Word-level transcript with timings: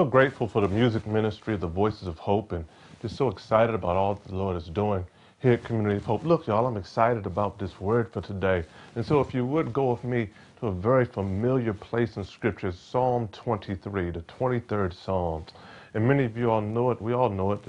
so 0.00 0.04
grateful 0.06 0.48
for 0.48 0.62
the 0.62 0.68
music 0.68 1.06
ministry, 1.06 1.58
the 1.58 1.66
Voices 1.66 2.08
of 2.08 2.16
Hope, 2.16 2.52
and 2.52 2.64
just 3.02 3.16
so 3.16 3.28
excited 3.28 3.74
about 3.74 3.96
all 3.96 4.14
that 4.14 4.26
the 4.28 4.34
Lord 4.34 4.56
is 4.56 4.68
doing 4.68 5.04
here 5.40 5.52
at 5.52 5.62
Community 5.62 5.96
of 5.96 6.06
Hope. 6.06 6.24
Look, 6.24 6.46
y'all, 6.46 6.66
I'm 6.66 6.78
excited 6.78 7.26
about 7.26 7.58
this 7.58 7.78
word 7.82 8.10
for 8.10 8.22
today. 8.22 8.64
And 8.96 9.04
so 9.04 9.20
if 9.20 9.34
you 9.34 9.44
would 9.44 9.74
go 9.74 9.90
with 9.90 10.02
me 10.02 10.30
to 10.60 10.68
a 10.68 10.72
very 10.72 11.04
familiar 11.04 11.74
place 11.74 12.16
in 12.16 12.24
Scripture, 12.24 12.72
Psalm 12.72 13.28
23, 13.32 14.08
the 14.12 14.20
23rd 14.20 14.94
Psalm. 14.94 15.44
And 15.94 16.06
many 16.06 16.24
of 16.24 16.36
you 16.36 16.50
all 16.50 16.60
know 16.60 16.90
it. 16.90 17.02
We 17.02 17.12
all 17.12 17.28
know 17.30 17.52
it. 17.52 17.60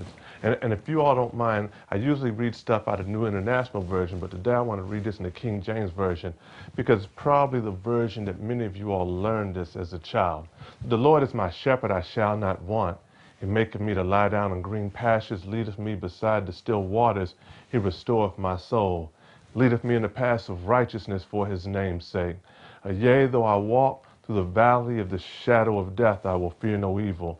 And, 0.44 0.58
and 0.62 0.72
if 0.72 0.88
you 0.88 1.02
all 1.02 1.16
don't 1.16 1.34
mind, 1.34 1.70
I 1.90 1.96
usually 1.96 2.32
read 2.32 2.56
stuff 2.56 2.88
out 2.88 3.00
of 3.00 3.08
New 3.08 3.26
International 3.26 3.82
Version, 3.82 4.20
but 4.20 4.32
today 4.32 4.54
I 4.54 4.62
want 4.62 4.80
to 4.80 4.84
read 4.84 5.04
this 5.04 5.18
in 5.18 5.24
the 5.24 5.32
King 5.32 5.62
James 5.62 5.92
Version 5.92 6.34
because 6.76 7.04
it's 7.04 7.14
probably 7.16 7.60
the 7.60 7.72
version 7.72 8.26
that 8.26 8.40
many 8.40 8.66
of 8.66 8.78
you 8.78 8.92
all 8.92 9.08
learned 9.08 9.56
this 9.56 9.76
as 9.76 9.94
a 9.94 10.00
child. 10.00 10.48
The 10.86 10.98
Lord 10.98 11.24
is 11.24 11.34
my 11.34 11.50
shepherd, 11.50 11.92
I 11.92 12.02
shall 12.02 12.38
not 12.38 12.62
want. 12.62 12.98
He 13.40 13.48
maketh 13.48 13.82
me 13.82 13.96
to 13.96 14.04
lie 14.04 14.30
down 14.30 14.52
in 14.52 14.62
green 14.62 14.92
pastures, 14.92 15.48
leadeth 15.48 15.80
me 15.80 15.96
beside 15.96 16.46
the 16.46 16.54
still 16.54 16.84
waters. 16.84 17.34
He 17.72 17.80
restoreth 17.80 18.38
my 18.38 18.56
soul, 18.56 19.12
leadeth 19.56 19.84
me 19.84 19.96
in 19.96 20.04
the 20.04 20.10
paths 20.10 20.48
of 20.48 20.68
righteousness 20.68 21.24
for 21.24 21.48
his 21.48 21.66
name's 21.66 22.06
sake. 22.06 22.36
Yea, 22.86 23.26
though 23.26 23.44
I 23.44 23.56
walk 23.56 24.06
through 24.24 24.36
the 24.36 24.44
valley 24.44 25.00
of 25.00 25.10
the 25.10 25.18
shadow 25.18 25.80
of 25.80 25.96
death, 25.96 26.26
I 26.26 26.36
will 26.36 26.52
fear 26.52 26.78
no 26.78 27.00
evil, 27.00 27.40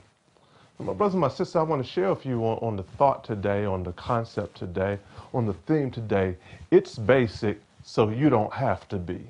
My 0.81 0.93
brothers 0.93 1.13
and 1.13 1.21
my 1.21 1.27
sisters, 1.27 1.55
I 1.55 1.61
want 1.61 1.85
to 1.85 1.87
share 1.89 2.09
with 2.09 2.25
you 2.25 2.41
on, 2.43 2.57
on 2.57 2.75
the 2.75 2.83
thought 2.83 3.23
today, 3.23 3.65
on 3.65 3.83
the 3.83 3.91
concept 3.93 4.57
today, 4.57 4.97
on 5.31 5.45
the 5.45 5.53
theme 5.53 5.91
today. 5.91 6.35
It's 6.71 6.97
basic, 6.97 7.61
so 7.83 8.09
you 8.09 8.31
don't 8.31 8.51
have 8.51 8.87
to 8.89 8.97
be. 8.97 9.27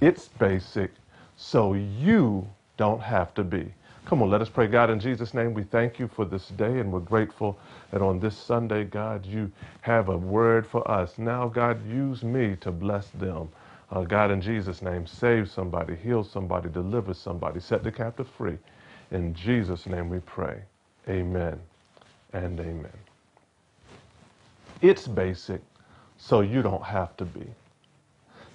It's 0.00 0.28
basic, 0.28 0.90
so 1.36 1.74
you 1.74 2.48
don't 2.78 3.02
have 3.02 3.34
to 3.34 3.44
be. 3.44 3.74
Come 4.06 4.22
on, 4.22 4.30
let 4.30 4.40
us 4.40 4.48
pray. 4.48 4.68
God, 4.68 4.88
in 4.88 4.98
Jesus' 4.98 5.34
name, 5.34 5.52
we 5.52 5.64
thank 5.64 5.98
you 5.98 6.08
for 6.08 6.24
this 6.24 6.48
day, 6.48 6.80
and 6.80 6.90
we're 6.90 7.00
grateful 7.00 7.58
that 7.90 8.00
on 8.00 8.18
this 8.18 8.36
Sunday, 8.36 8.84
God, 8.84 9.26
you 9.26 9.52
have 9.82 10.08
a 10.08 10.16
word 10.16 10.66
for 10.66 10.90
us. 10.90 11.18
Now, 11.18 11.46
God, 11.46 11.86
use 11.86 12.24
me 12.24 12.56
to 12.62 12.72
bless 12.72 13.08
them. 13.10 13.50
Uh, 13.90 14.02
God, 14.04 14.30
in 14.30 14.40
Jesus' 14.40 14.80
name, 14.80 15.06
save 15.06 15.50
somebody, 15.50 15.94
heal 15.94 16.24
somebody, 16.24 16.70
deliver 16.70 17.12
somebody, 17.12 17.60
set 17.60 17.84
the 17.84 17.92
captive 17.92 18.28
free. 18.28 18.56
In 19.10 19.34
Jesus' 19.34 19.86
name 19.86 20.08
we 20.08 20.20
pray. 20.20 20.62
Amen 21.10 21.58
and 22.32 22.60
amen. 22.60 22.92
It's 24.80 25.08
basic, 25.08 25.60
so 26.18 26.40
you 26.40 26.62
don't 26.62 26.84
have 26.84 27.16
to 27.16 27.24
be. 27.24 27.46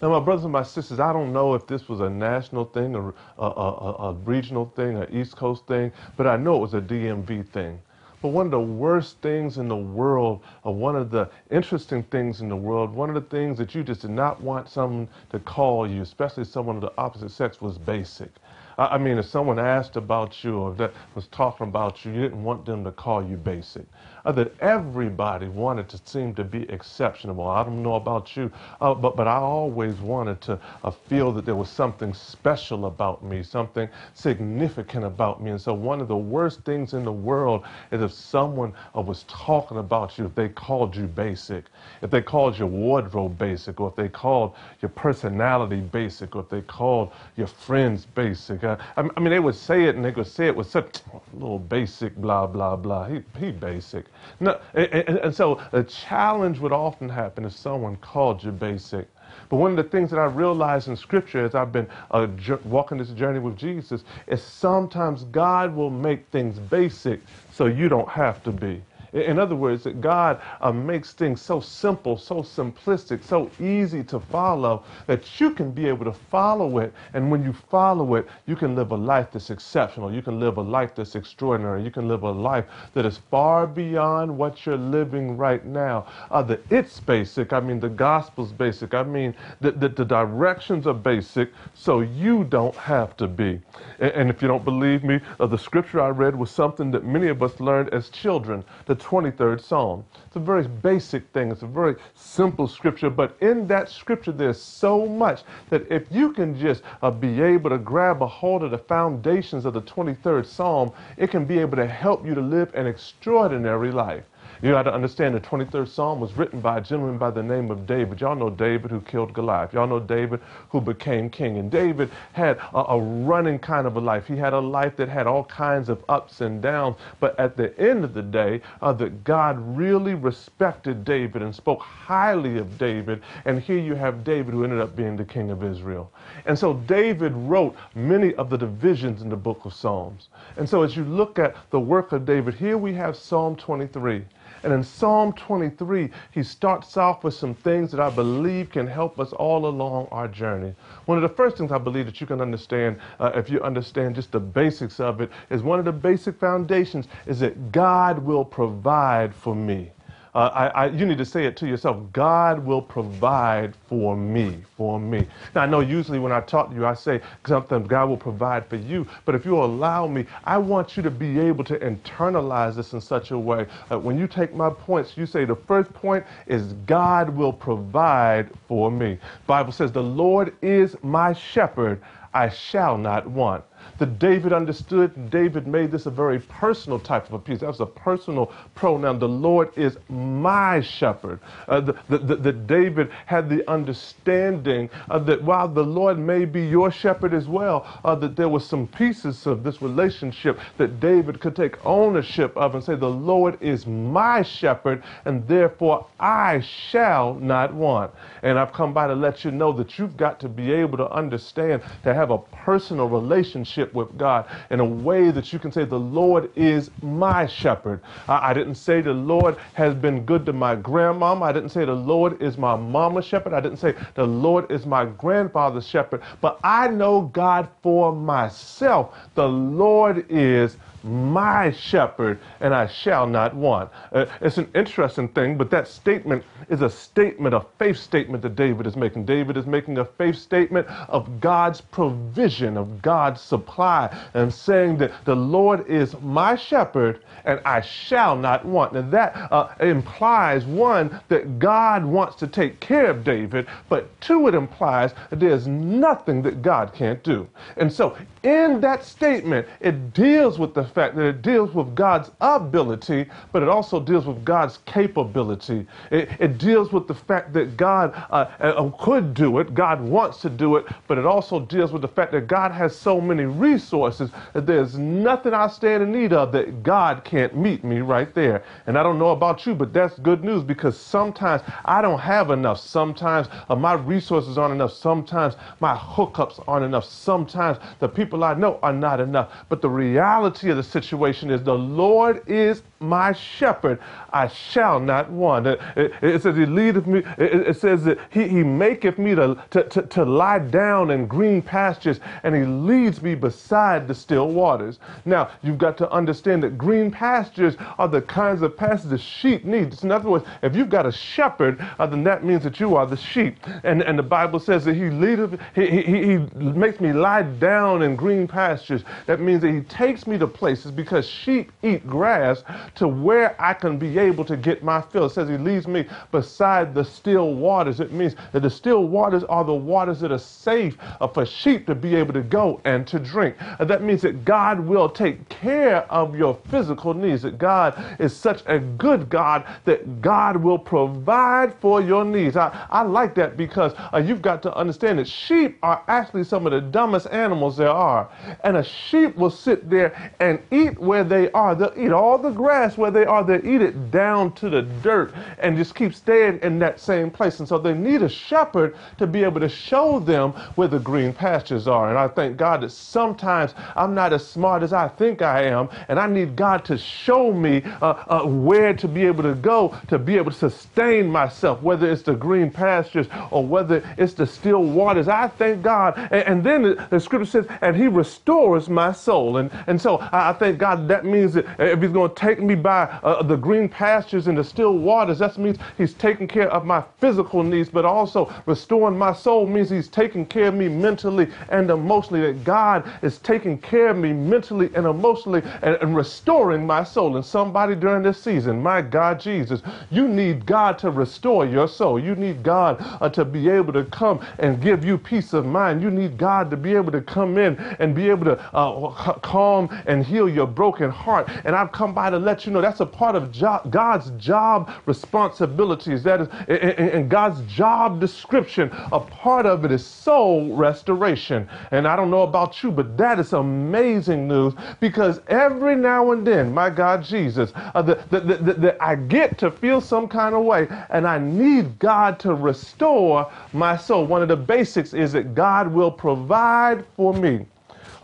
Now, 0.02 0.10
my 0.10 0.20
brothers 0.20 0.46
and 0.46 0.54
my 0.54 0.64
sisters, 0.64 1.00
I 1.00 1.12
don't 1.12 1.34
know 1.34 1.54
if 1.54 1.68
this 1.68 1.90
was 1.90 2.00
a 2.00 2.10
national 2.10 2.66
thing, 2.66 2.96
or 2.96 3.14
a, 3.38 3.46
a, 3.46 3.96
a, 4.10 4.14
regional 4.24 4.72
thing, 4.76 4.98
an 4.98 5.14
East 5.14 5.36
Coast 5.36 5.68
thing, 5.68 5.92
but 6.16 6.28
I 6.28 6.38
know 6.38 6.56
it 6.56 6.60
was 6.60 6.74
a 6.74 6.82
DMV 6.82 7.48
thing. 7.50 7.80
But 8.22 8.30
one 8.30 8.48
of 8.48 8.52
the 8.52 8.60
worst 8.60 9.20
things 9.22 9.58
in 9.58 9.68
the 9.68 9.76
world, 9.76 10.42
or 10.64 10.74
one 10.74 10.96
of 10.96 11.12
the 11.12 11.30
interesting 11.52 12.04
things 12.04 12.42
in 12.42 12.50
the 12.50 12.56
world, 12.56 12.94
one 12.94 13.10
of 13.10 13.16
the 13.16 13.30
things 13.30 13.58
that 13.58 13.76
you 13.76 13.84
just 13.84 14.02
did 14.02 14.12
not 14.12 14.42
want 14.42 14.70
someone 14.70 15.08
to 15.30 15.40
call 15.40 15.90
you, 15.90 16.02
especially 16.02 16.46
someone 16.46 16.78
of 16.78 16.82
the 16.82 16.94
opposite 16.98 17.32
sex, 17.32 17.62
was 17.62 17.78
basic. 17.78 18.32
I 18.78 18.98
mean, 18.98 19.18
if 19.18 19.26
someone 19.26 19.58
asked 19.58 19.96
about 19.96 20.44
you 20.44 20.58
or 20.58 20.74
that 20.76 20.92
was 21.16 21.28
talking 21.28 21.68
about 21.68 22.04
you, 22.04 22.12
you 22.12 22.22
didn't 22.22 22.44
want 22.44 22.66
them 22.66 22.84
to 22.84 22.92
call 22.92 23.24
you 23.24 23.38
basic. 23.38 23.86
Uh, 24.26 24.32
that 24.32 24.60
everybody 24.60 25.48
wanted 25.48 25.88
to 25.88 26.00
seem 26.04 26.34
to 26.34 26.44
be 26.44 26.68
exceptional. 26.72 27.48
I 27.48 27.64
don't 27.64 27.84
know 27.84 27.94
about 27.94 28.36
you, 28.36 28.52
uh, 28.82 28.94
but, 28.96 29.16
but 29.16 29.28
I 29.28 29.36
always 29.36 29.96
wanted 29.98 30.42
to 30.42 30.60
uh, 30.84 30.90
feel 30.90 31.32
that 31.34 31.46
there 31.46 31.54
was 31.56 31.70
something 31.70 32.12
special 32.12 32.88
about 32.88 33.24
me, 33.24 33.44
something 33.44 33.88
significant 34.16 35.06
about 35.06 35.44
me. 35.44 35.52
And 35.52 35.62
so 35.62 35.76
one 35.76 36.02
of 36.02 36.08
the 36.08 36.18
worst 36.18 36.62
things 36.62 36.94
in 36.94 37.04
the 37.04 37.12
world 37.12 37.66
is 37.92 38.02
if 38.02 38.12
someone 38.12 38.74
uh, 38.96 39.02
was 39.02 39.26
talking 39.28 39.78
about 39.78 40.18
you, 40.18 40.26
if 40.26 40.34
they 40.34 40.50
called 40.50 40.96
you 40.96 41.06
basic, 41.06 41.66
if 42.02 42.10
they 42.10 42.22
called 42.22 42.58
your 42.58 42.68
wardrobe 42.68 43.38
basic, 43.38 43.80
or 43.80 43.90
if 43.90 43.96
they 43.96 44.10
called 44.10 44.56
your 44.82 44.90
personality 44.90 45.82
basic, 45.82 46.36
or 46.36 46.42
if 46.42 46.50
they 46.50 46.62
called 46.62 47.12
your 47.38 47.48
friends 47.48 48.06
basic. 48.06 48.64
Uh, 48.64 48.78
I, 48.98 49.08
I, 49.16 49.20
mean, 49.20 49.30
they 49.30 49.40
would 49.40 49.56
say 49.56 49.84
it 49.84 49.96
and 49.96 50.04
they 50.04 50.12
would 50.12 50.26
say 50.26 50.48
it 50.48 50.56
with 50.56 50.70
such 50.70 51.02
little 51.34 51.60
basic 51.60 52.16
blah, 52.16 52.48
blah, 52.48 52.76
blah. 52.76 53.08
He, 53.08 53.22
he 53.38 53.52
basic. 53.52 54.06
No, 54.40 54.60
and, 54.74 54.94
and, 54.94 55.36
so 55.36 55.62
a 55.72 55.84
challenge 55.84 56.60
would 56.60 56.72
often 56.72 57.10
happen 57.10 57.46
if 57.46 57.54
someone 57.54 57.96
called 57.98 58.44
you 58.44 58.52
basic. 58.52 59.08
But 59.50 59.58
one 59.58 59.72
of 59.72 59.78
the 59.78 59.90
things 59.90 60.10
that 60.12 60.20
I 60.20 60.26
realized 60.26 60.88
in 60.88 60.96
Scripture 60.96 61.46
as 61.46 61.56
I've 61.56 61.72
been 61.72 61.88
uh, 62.12 62.28
walking 62.66 62.98
this 62.98 63.10
journey 63.12 63.40
with 63.40 63.58
Jesus 63.58 64.04
is 64.28 64.42
sometimes 64.42 65.24
God 65.26 65.76
will 65.76 65.90
make 65.90 66.28
things 66.28 66.60
basic 66.60 67.22
so 67.52 67.66
you 67.66 67.90
don't 67.90 68.10
have 68.10 68.44
to 68.44 68.52
be. 68.52 68.82
In 69.16 69.40
other 69.40 69.56
words, 69.56 69.84
that 69.86 70.02
God 70.02 70.42
uh, 70.60 70.74
makes 70.74 71.14
things 71.14 71.42
so 71.42 71.62
simple, 71.62 72.18
so 72.18 72.42
simplistic, 72.42 73.24
so 73.24 73.50
easy 73.62 74.04
to 74.04 74.20
follow 74.20 74.84
that 75.08 75.40
you 75.40 75.52
can 75.52 75.72
be 75.72 75.88
able 75.88 76.04
to 76.04 76.12
follow 76.12 76.80
it. 76.80 76.94
And 77.14 77.32
when 77.32 77.42
you 77.44 77.54
follow 77.54 78.16
it, 78.16 78.28
you 78.46 78.58
can 78.58 78.76
live 78.76 78.92
a 78.92 78.96
life 78.96 79.30
that's 79.32 79.50
exceptional. 79.52 80.14
You 80.14 80.22
can 80.22 80.38
live 80.38 80.58
a 80.58 80.62
life 80.62 80.96
that's 80.96 81.16
extraordinary. 81.16 81.82
You 81.82 81.92
can 81.92 82.10
live 82.10 82.24
a 82.24 82.32
life 82.32 82.66
that 82.94 83.06
is 83.06 83.20
far 83.32 83.66
beyond 83.66 84.38
what 84.38 84.66
you're 84.66 84.76
living 84.78 85.38
right 85.38 85.66
now. 85.66 86.08
Uh, 86.30 86.42
the 86.42 86.60
it's 86.70 87.00
basic. 87.00 87.54
I 87.54 87.62
mean, 87.62 87.80
the 87.80 87.90
gospel's 87.90 88.52
basic. 88.52 88.94
I 88.94 89.04
mean, 89.04 89.34
the, 89.62 89.72
the, 89.72 89.88
the 89.88 90.06
directions 90.06 90.88
are 90.88 90.94
basic, 90.94 91.52
so 91.74 92.02
you 92.02 92.44
don't 92.44 92.76
have 92.76 93.16
to 93.18 93.28
be. 93.28 93.62
And, 94.00 94.12
and 94.12 94.30
if 94.30 94.42
you 94.42 94.50
don't 94.50 94.66
believe 94.66 95.06
me, 95.06 95.22
uh, 95.40 95.46
the 95.46 95.58
scripture 95.58 96.02
I 96.02 96.10
read 96.10 96.36
was 96.36 96.52
something 96.52 96.92
that 96.92 97.06
many 97.06 97.28
of 97.30 97.42
us 97.42 97.60
learned 97.62 97.94
as 97.94 98.10
children. 98.10 98.64
The 98.88 98.96
23rd 99.06 99.62
Psalm. 99.62 100.04
It's 100.26 100.36
a 100.36 100.40
very 100.40 100.68
basic 100.68 101.28
thing. 101.28 101.52
It's 101.52 101.62
a 101.62 101.68
very 101.68 101.96
simple 102.16 102.68
scripture, 102.68 103.12
but 103.12 103.38
in 103.40 103.68
that 103.68 103.88
scripture, 103.88 104.32
there's 104.32 104.60
so 104.60 105.06
much 105.06 105.44
that 105.70 105.90
if 105.92 106.08
you 106.12 106.34
can 106.34 106.58
just 106.60 106.82
uh, 107.04 107.12
be 107.12 107.40
able 107.42 107.70
to 107.70 107.78
grab 107.78 108.24
a 108.24 108.28
hold 108.28 108.64
of 108.64 108.72
the 108.72 108.80
foundations 108.80 109.66
of 109.66 109.74
the 109.74 109.82
23rd 109.82 110.46
Psalm, 110.46 110.92
it 111.18 111.30
can 111.30 111.46
be 111.46 111.60
able 111.60 111.78
to 111.78 111.86
help 111.86 112.26
you 112.26 112.34
to 112.34 112.42
live 112.42 112.74
an 112.74 112.88
extraordinary 112.88 113.92
life. 113.92 114.24
You 114.62 114.72
got 114.72 114.84
to 114.84 114.94
understand 114.94 115.36
the 115.36 115.42
23rd 115.42 115.88
Psalm 115.88 116.20
was 116.20 116.34
written 116.38 116.62
by 116.62 116.78
a 116.78 116.82
gentleman 116.82 117.18
by 117.18 117.30
the 117.30 117.44
name 117.44 117.70
of 117.72 117.86
David. 117.86 118.22
Y'all 118.22 118.36
know 118.36 118.50
David 118.50 118.90
who 118.90 119.02
killed 119.02 119.34
Goliath. 119.34 119.74
Y'all 119.74 119.88
know 119.88 120.00
David 120.00 120.40
who 120.70 120.80
became 120.82 121.30
king. 121.30 121.58
And 121.58 121.70
David 121.70 122.10
had 122.34 122.58
a, 122.74 122.86
a 122.94 123.00
running 123.00 123.60
kind 123.60 123.86
of 123.86 123.98
a 123.98 124.00
life. 124.00 124.28
He 124.28 124.38
had 124.38 124.54
a 124.54 124.60
life 124.60 124.96
that 124.96 125.10
had 125.10 125.28
all 125.28 125.44
kinds 125.46 125.90
of 125.90 126.04
ups 126.10 126.42
and 126.42 126.62
downs. 126.62 126.96
But 127.20 127.38
at 127.40 127.58
the 127.58 127.78
end 127.80 128.04
of 128.06 128.14
the 128.14 128.22
day, 128.22 128.62
uh, 128.82 128.94
that 128.94 129.24
God 129.24 129.58
really 129.78 130.14
respected 130.14 131.04
David 131.04 131.42
and 131.42 131.54
spoke 131.54 131.82
highly 131.82 132.58
of 132.58 132.78
David. 132.78 133.22
And 133.46 133.60
here 133.62 133.80
you 133.80 133.96
have 133.96 134.24
David 134.24 134.54
who 134.54 134.64
ended 134.64 134.80
up 134.80 134.96
being 134.96 135.18
the 135.18 135.26
king 135.26 135.52
of 135.52 135.64
Israel. 135.64 136.12
And 136.46 136.58
so 136.58 136.74
David 136.74 137.34
wrote 137.34 137.76
many 137.94 138.34
of 138.36 138.50
the 138.50 138.58
divisions 138.58 139.22
in 139.22 139.30
the 139.30 139.36
book 139.36 139.66
of 139.66 139.74
Psalms. 139.74 140.30
And 140.58 140.68
so 140.68 140.84
as 140.84 140.96
you 140.96 141.04
look 141.04 141.40
at 141.40 141.56
the 141.72 141.80
work 141.80 142.14
of 142.14 142.26
David, 142.26 142.54
here 142.56 142.78
we 142.78 142.94
have 142.94 143.16
Psalm 143.18 143.56
23. 143.56 144.24
And 144.66 144.74
in 144.74 144.84
Psalm 144.84 145.32
23, 145.34 146.10
he 146.32 146.42
starts 146.42 146.98
off 146.98 147.24
with 147.24 147.36
some 147.36 147.54
things 147.54 147.92
that 147.92 148.00
I 148.00 148.10
believe 148.10 148.72
can 148.72 148.88
help 148.88 149.20
us 149.20 149.32
all 149.32 149.68
along 149.68 150.08
our 150.10 150.28
journey. 150.28 150.74
One 151.06 151.20
of 151.20 151.22
the 151.22 151.30
first 151.30 151.58
things 151.58 151.72
I 151.72 151.78
believe 151.78 152.08
that 152.08 152.20
you 152.20 152.26
can 152.26 152.42
understand, 152.42 152.98
uh, 153.20 153.32
if 153.36 153.48
you 153.48 153.62
understand 153.62 154.16
just 154.16 154.32
the 154.32 154.40
basics 154.40 155.00
of 155.00 155.22
it, 155.22 155.30
is 155.52 155.62
one 155.62 155.78
of 155.78 155.86
the 155.86 155.92
basic 155.92 156.40
foundations 156.40 157.08
is 157.28 157.40
that 157.42 157.72
God 157.72 158.18
will 158.18 158.44
provide 158.44 159.36
for 159.36 159.54
me. 159.54 159.92
Uh, 160.36 160.52
I, 160.54 160.68
I, 160.68 160.86
you 160.88 161.06
need 161.06 161.18
to 161.20 161.26
say 161.26 161.46
it 161.46 161.58
to 161.58 161.68
yourself. 161.68 161.98
God 162.14 162.60
will 162.66 162.82
provide 162.82 163.74
for 163.88 164.18
me, 164.18 164.64
for 164.78 165.00
me. 165.00 165.26
Now, 165.56 165.62
I 165.62 165.66
know 165.66 165.80
usually 165.80 166.20
when 166.20 166.34
I 166.34 166.42
talk 166.42 166.70
to 166.72 166.76
you, 166.76 166.86
I 166.86 166.94
say 166.94 167.22
something, 167.48 167.86
God 167.86 168.10
will 168.10 168.18
provide 168.18 168.68
for 168.68 168.76
you. 168.76 169.08
But 169.26 169.36
if 169.36 169.46
you 169.46 169.58
allow 169.58 170.08
me, 170.08 170.26
I 170.44 170.58
want 170.58 170.98
you 170.98 171.04
to 171.04 171.12
be 171.12 171.40
able 171.40 171.64
to 171.66 171.80
internalize 171.80 172.76
this 172.76 172.94
in 172.94 173.02
such 173.02 173.32
a 173.32 173.40
way. 173.40 173.66
that 173.90 174.00
when 174.04 174.20
you 174.20 174.28
take 174.28 174.54
my 174.54 174.70
points, 174.70 175.18
you 175.18 175.26
say 175.26 175.46
the 175.46 175.56
first 175.56 175.94
point 175.94 176.26
is 176.48 176.74
God 176.86 177.30
will 177.30 177.54
provide 177.54 178.50
for 178.68 178.92
me. 178.92 179.18
Bible 179.48 179.72
says, 179.72 179.92
the 179.94 180.04
Lord 180.04 180.54
is 180.62 180.98
my 181.02 181.34
shepherd. 181.34 182.02
I 182.34 182.50
shall 182.50 182.98
not 182.98 183.26
want. 183.28 183.64
That 183.98 184.20
David 184.20 184.54
understood. 184.54 185.30
David 185.30 185.68
made 185.68 185.92
this 185.92 186.06
a 186.06 186.12
very 186.12 186.40
personal 186.40 187.00
type 187.00 187.28
of 187.28 187.34
a 187.34 187.40
piece. 187.40 187.60
That 187.60 187.68
was 187.68 187.80
a 187.80 187.86
personal 187.86 188.52
pronoun. 188.74 189.20
The 189.20 189.28
Lord 189.28 189.72
is 189.78 189.98
my 190.10 190.82
shepherd. 190.82 191.40
Uh, 191.68 191.82
the, 191.82 192.54
David 192.66 193.12
had 193.26 193.50
the 193.50 193.70
understanding 193.70 194.90
uh, 195.10 195.20
that 195.20 195.42
while 195.44 195.68
the 195.68 195.84
Lord 195.84 196.18
may 196.18 196.46
be 196.46 196.66
your 196.66 196.92
shepherd 196.92 197.34
as 197.34 197.48
well, 197.48 197.88
uh, 198.04 198.16
that 198.16 198.36
there 198.36 198.50
were 198.50 198.60
some 198.60 198.88
pieces 198.88 199.46
of 199.46 199.64
this 199.64 199.82
relationship 199.82 200.60
that 200.78 201.00
David 201.00 201.40
could 201.40 201.56
take 201.56 201.84
ownership 201.86 202.56
of 202.58 202.76
and 202.76 202.84
say, 202.84 202.96
The 202.96 203.10
Lord 203.10 203.62
is 203.62 203.86
my 203.86 204.42
shepherd, 204.42 205.04
and 205.26 205.48
therefore 205.48 206.08
I 206.20 206.62
shall 206.62 207.36
not 207.36 207.74
want. 207.74 208.12
And 208.44 208.58
I've 208.60 208.74
come 208.74 208.94
by 208.94 209.08
to 209.08 209.16
let 209.16 209.44
you 209.44 209.52
know 209.52 209.72
that 209.74 209.98
you've 209.98 210.18
got 210.18 210.40
to 210.42 210.50
be 210.50 210.72
able 210.72 210.98
to 210.98 211.10
understand 211.12 211.82
to 212.04 212.14
have 212.14 212.32
a 212.32 212.38
personal 212.38 213.08
relationship 213.08 213.75
with 213.94 214.18
God 214.18 214.46
in 214.70 214.80
a 214.80 214.86
way 214.86 215.32
that 215.32 215.52
you 215.54 215.60
can 215.60 215.72
say, 215.72 215.86
The 215.86 216.00
Lord 216.00 216.50
is 216.56 216.90
my 217.02 217.46
shepherd. 217.46 218.02
I, 218.28 218.52
I 218.52 218.54
didn't 218.54 218.76
say 218.76 219.02
the 219.02 219.14
Lord 219.14 219.58
has 219.74 219.94
been 219.94 220.26
good 220.26 220.46
to 220.46 220.54
my 220.54 220.76
grandmama. 220.76 221.46
I 221.46 221.52
didn't 221.52 221.70
say 221.70 221.86
the 221.86 221.94
Lord 221.94 222.42
is 222.42 222.58
my 222.58 222.76
mama's 222.76 223.26
shepherd. 223.26 223.54
I 223.54 223.60
didn't 223.60 223.78
say 223.78 223.96
the 224.16 224.26
Lord 224.26 224.72
is 224.72 224.86
my 224.86 225.06
grandfather's 225.06 225.88
shepherd. 225.88 226.22
But 226.42 226.60
I 226.64 226.88
know 226.88 227.22
God 227.22 227.70
for 227.82 228.14
myself. 228.14 229.16
The 229.36 229.48
Lord 229.48 230.26
is 230.30 230.78
my 231.04 231.72
shepherd, 231.72 232.40
and 232.60 232.74
I 232.74 232.88
shall 232.88 233.28
not 233.28 233.56
want. 233.56 233.92
Uh, 234.12 234.26
it's 234.42 234.58
an 234.58 234.70
interesting 234.74 235.28
thing, 235.30 235.56
but 235.56 235.70
that 235.70 235.88
statement 235.88 236.44
is 236.68 236.82
a 236.82 236.90
statement, 236.90 237.54
a 237.54 237.64
faith 237.78 237.98
statement 237.98 238.42
that 238.42 238.56
David 238.56 238.88
is 238.88 238.96
making. 238.96 239.26
David 239.26 239.56
is 239.56 239.68
making 239.68 240.00
a 240.00 240.06
faith 240.06 240.36
statement 240.36 240.88
of 241.08 241.40
God's 241.40 241.80
provision, 241.80 242.76
of 242.76 243.04
God's 243.04 243.40
supply, 243.56 244.16
and 244.34 244.54
saying 244.54 244.98
that 244.98 245.12
the 245.26 245.36
Lord 245.36 245.88
is 245.88 246.16
my 246.22 246.56
shepherd, 246.56 247.24
and 247.46 247.60
I 247.66 247.82
shall 247.82 248.36
not 248.36 248.66
want. 248.66 248.94
Now 248.94 249.02
that 249.02 249.52
uh, 249.52 249.70
implies 249.80 250.66
one 250.66 251.22
that 251.30 251.60
God 251.60 252.04
wants 252.04 252.36
to 252.38 252.48
take 252.48 252.80
care 252.80 253.10
of 253.10 253.24
David, 253.24 253.68
but 253.88 254.10
two, 254.20 254.48
it 254.48 254.56
implies 254.56 255.14
that 255.30 255.40
there's 255.40 255.68
nothing 255.68 256.42
that 256.42 256.62
God 256.62 256.94
can't 256.94 257.24
do. 257.24 257.48
And 257.78 257.92
so 257.92 258.18
in 258.46 258.80
that 258.82 259.04
statement, 259.04 259.68
it 259.80 260.14
deals 260.14 260.60
with 260.60 260.74
the 260.74 260.84
fact 260.84 261.16
that 261.16 261.26
it 261.26 261.42
deals 261.42 261.74
with 261.74 261.96
God's 261.96 262.32
ability, 262.42 263.26
but 263.52 263.64
it 263.64 263.70
also 263.70 264.00
deals 264.00 264.26
with 264.26 264.46
God's 264.46 264.78
capability. 264.86 265.88
It, 266.12 266.30
it 266.40 266.58
deals 266.60 266.94
with 266.94 267.08
the 267.08 267.16
fact 267.16 267.54
that 267.54 267.76
God 267.76 268.14
uh, 268.30 268.46
uh, 268.60 268.90
could 269.00 269.34
do 269.34 269.60
it, 269.60 269.74
God 269.74 270.00
wants 270.00 270.42
to 270.42 270.50
do 270.50 270.76
it, 270.76 270.86
but 271.08 271.18
it 271.18 271.26
also 271.26 271.60
deals 271.60 271.92
with 271.92 272.04
the 272.04 272.08
fact 272.08 272.32
that 272.34 272.48
God 272.48 272.72
has 272.72 272.96
so 272.96 273.20
many 273.20 273.46
resources 273.46 274.30
that 274.54 274.68
there's 274.68 274.98
nothing 274.98 275.54
I 275.54 275.68
stand 275.68 276.04
in 276.04 276.12
need 276.12 276.32
of 276.32 276.52
that 276.52 276.84
God 276.84 277.24
can't 277.24 277.56
meet 277.56 277.84
me 277.84 278.00
right 278.00 278.34
there. 278.36 278.64
And 278.86 278.98
I 278.98 279.04
don't 279.04 279.18
know 279.18 279.30
about 279.32 279.66
you, 279.66 279.74
but 279.74 279.92
that's 279.92 280.20
good 280.20 280.44
news 280.44 280.64
because 280.64 281.00
sometimes 281.00 281.64
I 281.86 282.02
don't 282.02 282.20
have 282.20 282.52
enough. 282.52 282.80
Sometimes 282.80 283.48
uh, 283.70 283.76
my 283.76 283.94
resources 283.94 284.58
aren't 284.58 284.74
enough. 284.76 284.94
Sometimes 284.94 285.56
my 285.80 285.96
hookups 285.96 286.64
aren't 286.68 286.86
enough. 286.86 287.06
Sometimes 287.06 287.80
the 288.00 288.08
people 288.08 288.35
people 288.36 288.44
I 288.44 288.54
know 288.54 288.80
are 288.84 288.94
not 288.94 289.20
enough. 289.20 289.52
But 289.70 289.82
the 289.82 289.90
reality 289.90 290.70
of 290.70 290.78
the 290.78 290.84
situation 290.84 291.50
is 291.52 291.64
the 291.64 291.78
Lord 291.78 292.44
is 292.48 292.84
my 293.00 293.34
shepherd, 293.34 294.00
I 294.34 294.48
shall 294.48 295.00
not 295.00 295.30
want. 295.30 295.68
It, 295.68 295.80
it, 295.96 296.12
it 296.22 296.42
says 296.42 296.56
he 296.56 296.66
leadeth 296.66 297.06
me, 297.06 297.20
it, 297.38 297.68
it, 297.68 297.78
says 297.78 298.04
that 298.06 298.18
he, 298.32 298.48
he 298.48 298.64
maketh 298.64 299.18
me 299.18 299.36
to, 299.36 299.58
to, 299.72 299.84
to, 299.84 300.02
to 300.02 300.26
lie 300.26 300.60
down 300.60 301.12
in 301.12 301.28
green 301.28 301.62
pastures 301.62 302.20
and 302.44 302.56
he 302.56 302.64
leads 302.64 303.22
me 303.22 303.36
beside 303.36 304.08
the 304.08 304.16
still 304.16 304.50
waters. 304.50 305.00
Now, 305.26 305.52
you've 305.62 305.78
got 305.78 305.98
to 305.98 306.10
understand 306.10 306.64
that 306.64 306.78
green 306.78 307.12
pastures 307.12 307.76
are 307.98 308.08
the 308.08 308.22
kinds 308.22 308.62
of 308.62 308.76
pastures 308.76 309.12
the 309.12 309.18
sheep 309.18 309.66
need. 309.66 310.02
In 310.04 310.12
other 310.12 310.30
words, 310.30 310.46
if 310.64 310.76
you've 310.76 310.90
got 310.90 311.06
a 311.06 311.12
shepherd, 311.12 311.80
uh, 312.00 312.08
then 312.08 312.24
that 312.24 312.44
means 312.44 312.64
that 312.64 312.80
you 312.80 312.96
are 312.96 313.06
the 313.06 313.18
sheep. 313.18 313.58
And, 313.84 314.02
and 314.02 314.18
the 314.18 314.24
Bible 314.24 314.60
says 314.60 314.84
that 314.86 314.96
he 314.96 315.10
leadeth, 315.10 315.60
he, 315.76 315.88
he, 315.88 316.22
he 316.22 316.38
makes 316.58 317.00
me 317.00 317.14
lie 317.14 317.44
down 317.44 318.02
in 318.02 318.16
green 318.16 318.25
pastures. 318.48 319.04
That 319.28 319.40
means 319.40 319.62
that 319.62 319.72
he 319.72 319.82
takes 319.82 320.26
me 320.26 320.38
to 320.40 320.48
places 320.48 320.92
because 320.92 321.28
sheep 321.28 321.72
eat 321.84 322.08
grass 322.08 322.64
to 322.96 323.08
where 323.08 323.56
I 323.62 323.74
can 323.74 323.98
be 324.00 324.18
able 324.18 324.44
to 324.46 324.58
get 324.58 324.84
my 324.84 325.00
fill. 325.00 325.26
It 325.26 325.30
says 325.30 325.48
he 325.48 325.58
leads 325.58 325.88
me 325.88 326.06
beside 326.32 326.96
the 326.96 327.04
still 327.04 327.54
waters. 327.54 328.00
It 328.00 328.12
means 328.12 328.36
that 328.52 328.62
the 328.62 328.70
still 328.70 329.04
waters 329.08 329.44
are 329.44 329.64
the 329.64 329.74
waters 329.74 330.20
that 330.22 330.32
are 330.32 330.40
safe 330.40 330.98
uh, 331.22 331.28
for 331.28 331.46
sheep 331.46 331.86
to 331.86 331.94
be 331.94 332.16
able 332.16 332.34
to 332.34 332.42
go 332.42 332.82
and 332.84 333.06
to 333.08 333.20
drink. 333.20 333.56
Uh, 333.60 333.86
that 333.86 334.02
means 334.02 334.24
that 334.24 334.44
God 334.44 334.80
will 334.80 335.08
take 335.08 335.48
care 335.50 336.12
of 336.12 336.36
your 336.36 336.58
physical 336.70 337.14
needs, 337.14 337.44
that 337.44 337.60
God 337.60 338.18
is 338.20 338.36
such 338.36 338.64
a 338.66 338.80
good 338.80 339.30
God 339.30 339.66
that 339.86 340.22
God 340.22 340.58
will 340.58 340.80
provide 340.80 341.76
for 341.76 342.02
your 342.02 342.26
needs. 342.26 342.58
I, 342.58 342.88
I 342.90 343.04
like 343.04 343.36
that 343.36 343.56
because 343.56 343.94
uh, 344.14 344.18
you've 344.18 344.42
got 344.42 344.64
to 344.64 344.76
understand 344.76 345.20
that 345.20 345.28
sheep 345.28 345.78
are 345.84 346.04
actually 346.08 346.44
some 346.44 346.66
of 346.66 346.72
the 346.72 346.82
dumbest 346.82 347.28
animals 347.28 347.78
there 347.78 347.90
are. 347.90 348.15
And 348.64 348.78
a 348.78 348.84
sheep 348.84 349.36
will 349.36 349.50
sit 349.50 349.90
there 349.90 350.34
and 350.40 350.60
eat 350.72 351.00
where 351.00 351.24
they 351.24 351.52
are. 351.52 351.76
They'll 351.76 351.94
eat 351.98 352.12
all 352.12 352.38
the 352.38 352.52
grass 352.52 352.66
grass 352.66 352.98
where 352.98 353.12
they 353.12 353.26
are, 353.26 353.44
They'll 353.44 353.66
eat 353.66 353.82
it 353.82 354.12
down 354.12 354.52
to 354.54 354.70
the 354.70 354.82
dirt 354.82 355.34
and 355.60 355.78
just 355.78 355.96
keep 355.96 356.14
staying 356.14 356.60
in 356.62 356.80
that 356.80 357.00
same 357.00 357.32
place. 357.32 357.60
And 357.60 357.68
so 357.68 357.78
they 357.78 357.94
need 357.94 358.22
a 358.22 358.30
shepherd 358.30 358.96
to 359.18 359.28
be 359.28 359.44
able 359.44 359.60
to 359.60 359.70
show 359.70 360.20
them 360.20 360.52
where 360.76 360.88
the 360.88 361.00
green 361.00 361.34
pastures 361.34 361.88
are. 361.88 362.10
And 362.10 362.18
I 362.18 362.28
thank 362.28 362.58
God 362.58 362.82
that 362.82 362.92
sometimes 362.92 363.74
I'm 363.96 364.14
not 364.14 364.34
as 364.34 364.46
smart 364.46 364.84
as 364.84 364.94
I 364.94 365.08
think 365.08 365.42
I 365.42 365.64
am, 365.64 365.90
and 366.08 366.20
I 366.20 366.28
need 366.28 366.56
God 366.56 366.84
to 366.86 366.98
show 366.98 367.54
me 367.54 367.84
uh, 368.02 368.24
uh, 368.28 368.46
where 368.46 368.94
to 368.94 369.08
be 369.08 369.26
able 369.26 369.44
to 369.44 369.56
go 369.56 369.96
to 370.08 370.18
be 370.20 370.38
able 370.38 370.52
to 370.52 370.58
sustain 370.58 371.28
myself, 371.28 371.82
whether 371.82 372.12
it's 372.12 372.24
the 372.24 372.36
green 372.36 372.72
pastures 372.72 373.28
or 373.52 373.66
whether 373.66 374.04
it's 374.18 374.34
the 374.34 374.46
still 374.46 374.84
waters. 374.84 375.28
I 375.28 375.48
thank 375.48 375.82
God. 375.82 376.18
And, 376.18 376.44
and 376.50 376.64
then 376.64 376.82
the, 376.84 377.08
the, 377.10 377.20
scripture 377.20 377.46
says, 377.46 377.68
and 377.82 377.95
he 377.96 378.08
restores 378.08 378.90
my 378.90 379.12
soul. 379.12 379.58
And, 379.58 379.72
and 379.88 380.00
so 380.02 380.18
I, 380.18 380.50
I 380.50 380.54
thank 380.54 380.78
God 380.78 381.08
that 381.08 381.26
means 381.26 381.54
that 381.54 381.66
if 381.80 382.02
he's 382.02 382.12
going 382.12 382.30
to 382.30 382.36
take 382.36 382.62
me 382.62 382.76
by 382.76 383.04
uh, 383.24 383.44
the 383.44 383.56
green 383.56 383.90
pastures 383.90 384.48
and 384.48 384.58
the 384.58 384.64
still 384.64 384.98
waters. 384.98 385.40
That 385.40 385.58
means 385.58 385.78
He's 385.98 386.14
taking 386.14 386.48
care 386.48 386.70
of 386.70 386.86
my 386.86 387.04
physical 387.20 387.64
needs, 387.64 387.90
but 387.90 388.06
also 388.06 388.54
restoring 388.66 389.18
my 389.18 389.34
soul 389.34 389.66
means 389.68 389.90
He's 389.90 390.08
taking 390.08 390.46
care 390.46 390.68
of 390.68 390.76
me 390.76 390.88
mentally 390.90 391.48
and 391.70 391.90
emotionally. 391.90 392.42
That 392.42 392.64
God 392.64 393.10
is 393.22 393.38
taking 393.40 393.78
care 393.78 394.10
of 394.10 394.18
me 394.18 394.34
mentally 394.34 394.90
and 394.96 395.06
emotionally 395.06 395.62
and, 395.82 395.96
and 396.02 396.16
restoring 396.16 396.86
my 396.86 397.04
soul. 397.04 397.36
And 397.36 397.46
somebody 397.46 397.96
during 397.96 398.24
this 398.24 398.42
season, 398.42 398.82
my 398.82 399.02
God, 399.02 399.40
Jesus, 399.40 399.82
you 400.12 400.28
need 400.28 400.66
God 400.66 401.00
to 401.00 401.12
restore 401.12 401.66
your 401.66 401.88
soul. 401.88 402.20
You 402.20 402.36
need 402.36 402.64
God 402.64 402.98
uh, 403.22 403.30
to 403.30 403.46
be 403.46 403.70
able 403.70 403.94
to 403.94 404.04
come 404.06 404.46
and 404.60 404.82
give 404.82 405.06
you 405.06 405.18
peace 405.18 405.54
of 405.54 405.66
mind. 405.66 406.02
You 406.02 406.12
need 406.12 406.38
God 406.38 406.70
to 406.72 406.78
be 406.78 406.94
able 406.96 407.12
to 407.12 407.22
come 407.22 407.58
in 407.58 407.76
and 408.00 408.16
be 408.16 408.30
able 408.30 408.46
to 408.46 408.76
uh, 408.76 409.34
calm 409.40 409.90
and 410.06 410.26
heal 410.26 410.50
your 410.50 410.68
broken 410.68 411.10
heart. 411.10 411.50
And 411.64 411.76
I've 411.76 411.92
come 411.92 412.14
by 412.14 412.30
to 412.30 412.38
let 412.40 412.66
you 412.66 412.72
know 412.72 412.82
that's 412.82 413.00
a 413.00 413.06
part 413.06 413.36
of 413.36 413.52
God's 413.90 414.32
job 414.32 414.92
responsibilities. 415.06 416.24
That 416.24 416.42
is 416.42 416.48
in 416.68 417.28
God's 417.28 417.62
job 417.62 418.20
description. 418.20 418.90
A 419.12 419.20
part 419.20 419.66
of 419.66 419.86
it 419.86 419.92
is 419.92 420.06
soul 420.06 420.76
restoration. 420.76 421.68
And 421.92 422.08
I 422.08 422.16
don't 422.16 422.32
know 422.32 422.44
about 422.44 422.84
you, 422.84 422.92
but 422.92 423.18
that 423.18 423.40
is 423.40 423.54
amazing 423.54 424.48
news 424.48 424.74
because 425.00 425.42
every 425.48 425.96
now 425.96 426.32
and 426.32 426.46
then, 426.46 426.74
my 426.74 426.90
God 426.90 427.24
Jesus, 427.24 427.72
uh, 427.76 428.02
the, 428.02 428.16
the, 428.30 428.40
the, 428.40 429.04
I 429.04 429.16
get 429.16 429.58
to 429.60 429.72
feel 429.72 430.02
some 430.02 430.28
kind 430.28 430.56
of 430.56 430.64
way 430.64 430.88
and 431.10 431.28
I 431.28 431.38
need 431.38 431.98
God 432.00 432.40
to 432.40 432.54
restore 432.54 433.52
my 433.74 433.98
soul. 433.98 434.26
One 434.26 434.42
of 434.42 434.48
the 434.48 434.56
basics 434.56 435.14
is 435.14 435.34
that 435.34 435.56
God 435.56 435.92
will 435.92 436.12
provide 436.12 437.06
for 437.16 437.34
me. 437.34 437.66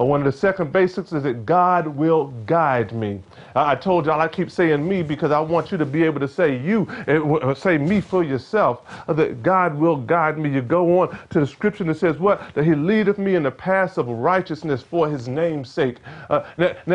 One 0.03 0.21
of 0.21 0.25
the 0.25 0.37
second 0.37 0.71
basics 0.71 1.13
is 1.13 1.23
that 1.23 1.45
God 1.45 1.87
will 1.87 2.27
guide 2.45 2.93
me. 2.93 3.21
I 3.55 3.75
told 3.75 4.05
y'all 4.05 4.21
I 4.21 4.27
keep 4.27 4.51
saying 4.51 4.87
me 4.87 5.03
because 5.03 5.31
I 5.31 5.39
want 5.39 5.71
you 5.71 5.77
to 5.77 5.85
be 5.85 6.03
able 6.03 6.19
to 6.21 6.27
say 6.27 6.57
you, 6.57 6.87
uh, 7.07 7.53
say 7.53 7.77
me 7.77 8.01
for 8.01 8.23
yourself, 8.23 8.81
uh, 9.07 9.13
that 9.13 9.43
God 9.43 9.75
will 9.75 9.97
guide 9.97 10.37
me. 10.37 10.49
You 10.49 10.61
go 10.61 11.01
on 11.01 11.17
to 11.29 11.39
the 11.39 11.47
scripture 11.47 11.83
that 11.85 11.95
says 11.95 12.17
what? 12.19 12.53
That 12.53 12.65
he 12.65 12.75
leadeth 12.75 13.17
me 13.17 13.35
in 13.35 13.43
the 13.43 13.51
paths 13.51 13.97
of 13.97 14.07
righteousness 14.07 14.81
for 14.81 15.09
his 15.09 15.27
name's 15.27 15.69
sake. 15.69 15.97
Uh, 16.29 16.43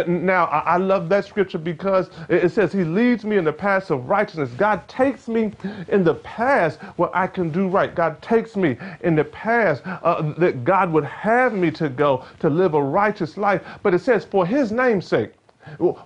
now, 0.07 0.47
I 0.47 0.77
love 0.79 1.09
that 1.11 1.25
scripture 1.25 1.59
because 1.59 2.11
it 2.29 2.51
says 2.53 2.73
he 2.73 2.85
leads 2.85 3.25
me 3.25 3.37
in 3.37 3.45
the 3.45 3.53
paths 3.53 3.91
of 3.91 4.09
righteousness. 4.09 4.51
God 4.57 4.87
takes 4.89 5.29
me 5.29 5.53
in 5.89 6.05
the 6.05 6.15
paths 6.15 6.77
where 6.97 7.15
I 7.17 7.27
can 7.27 7.51
do 7.51 7.69
right. 7.69 7.95
God 7.95 8.21
takes 8.23 8.57
me 8.57 8.77
in 9.03 9.15
the 9.17 9.25
paths 9.25 9.81
uh, 9.85 10.33
that 10.39 10.65
God 10.65 10.93
would 10.93 11.05
have 11.05 11.55
me 11.55 11.71
to 11.73 11.89
go 11.89 12.25
to 12.41 12.49
live 12.49 12.75
a 12.75 12.83
righteous 12.97 13.37
life. 13.37 13.63
But 13.83 13.95
it 13.95 14.01
says 14.01 14.25
for 14.25 14.47
his 14.47 14.73
name's 14.73 15.07
sake. 15.07 15.33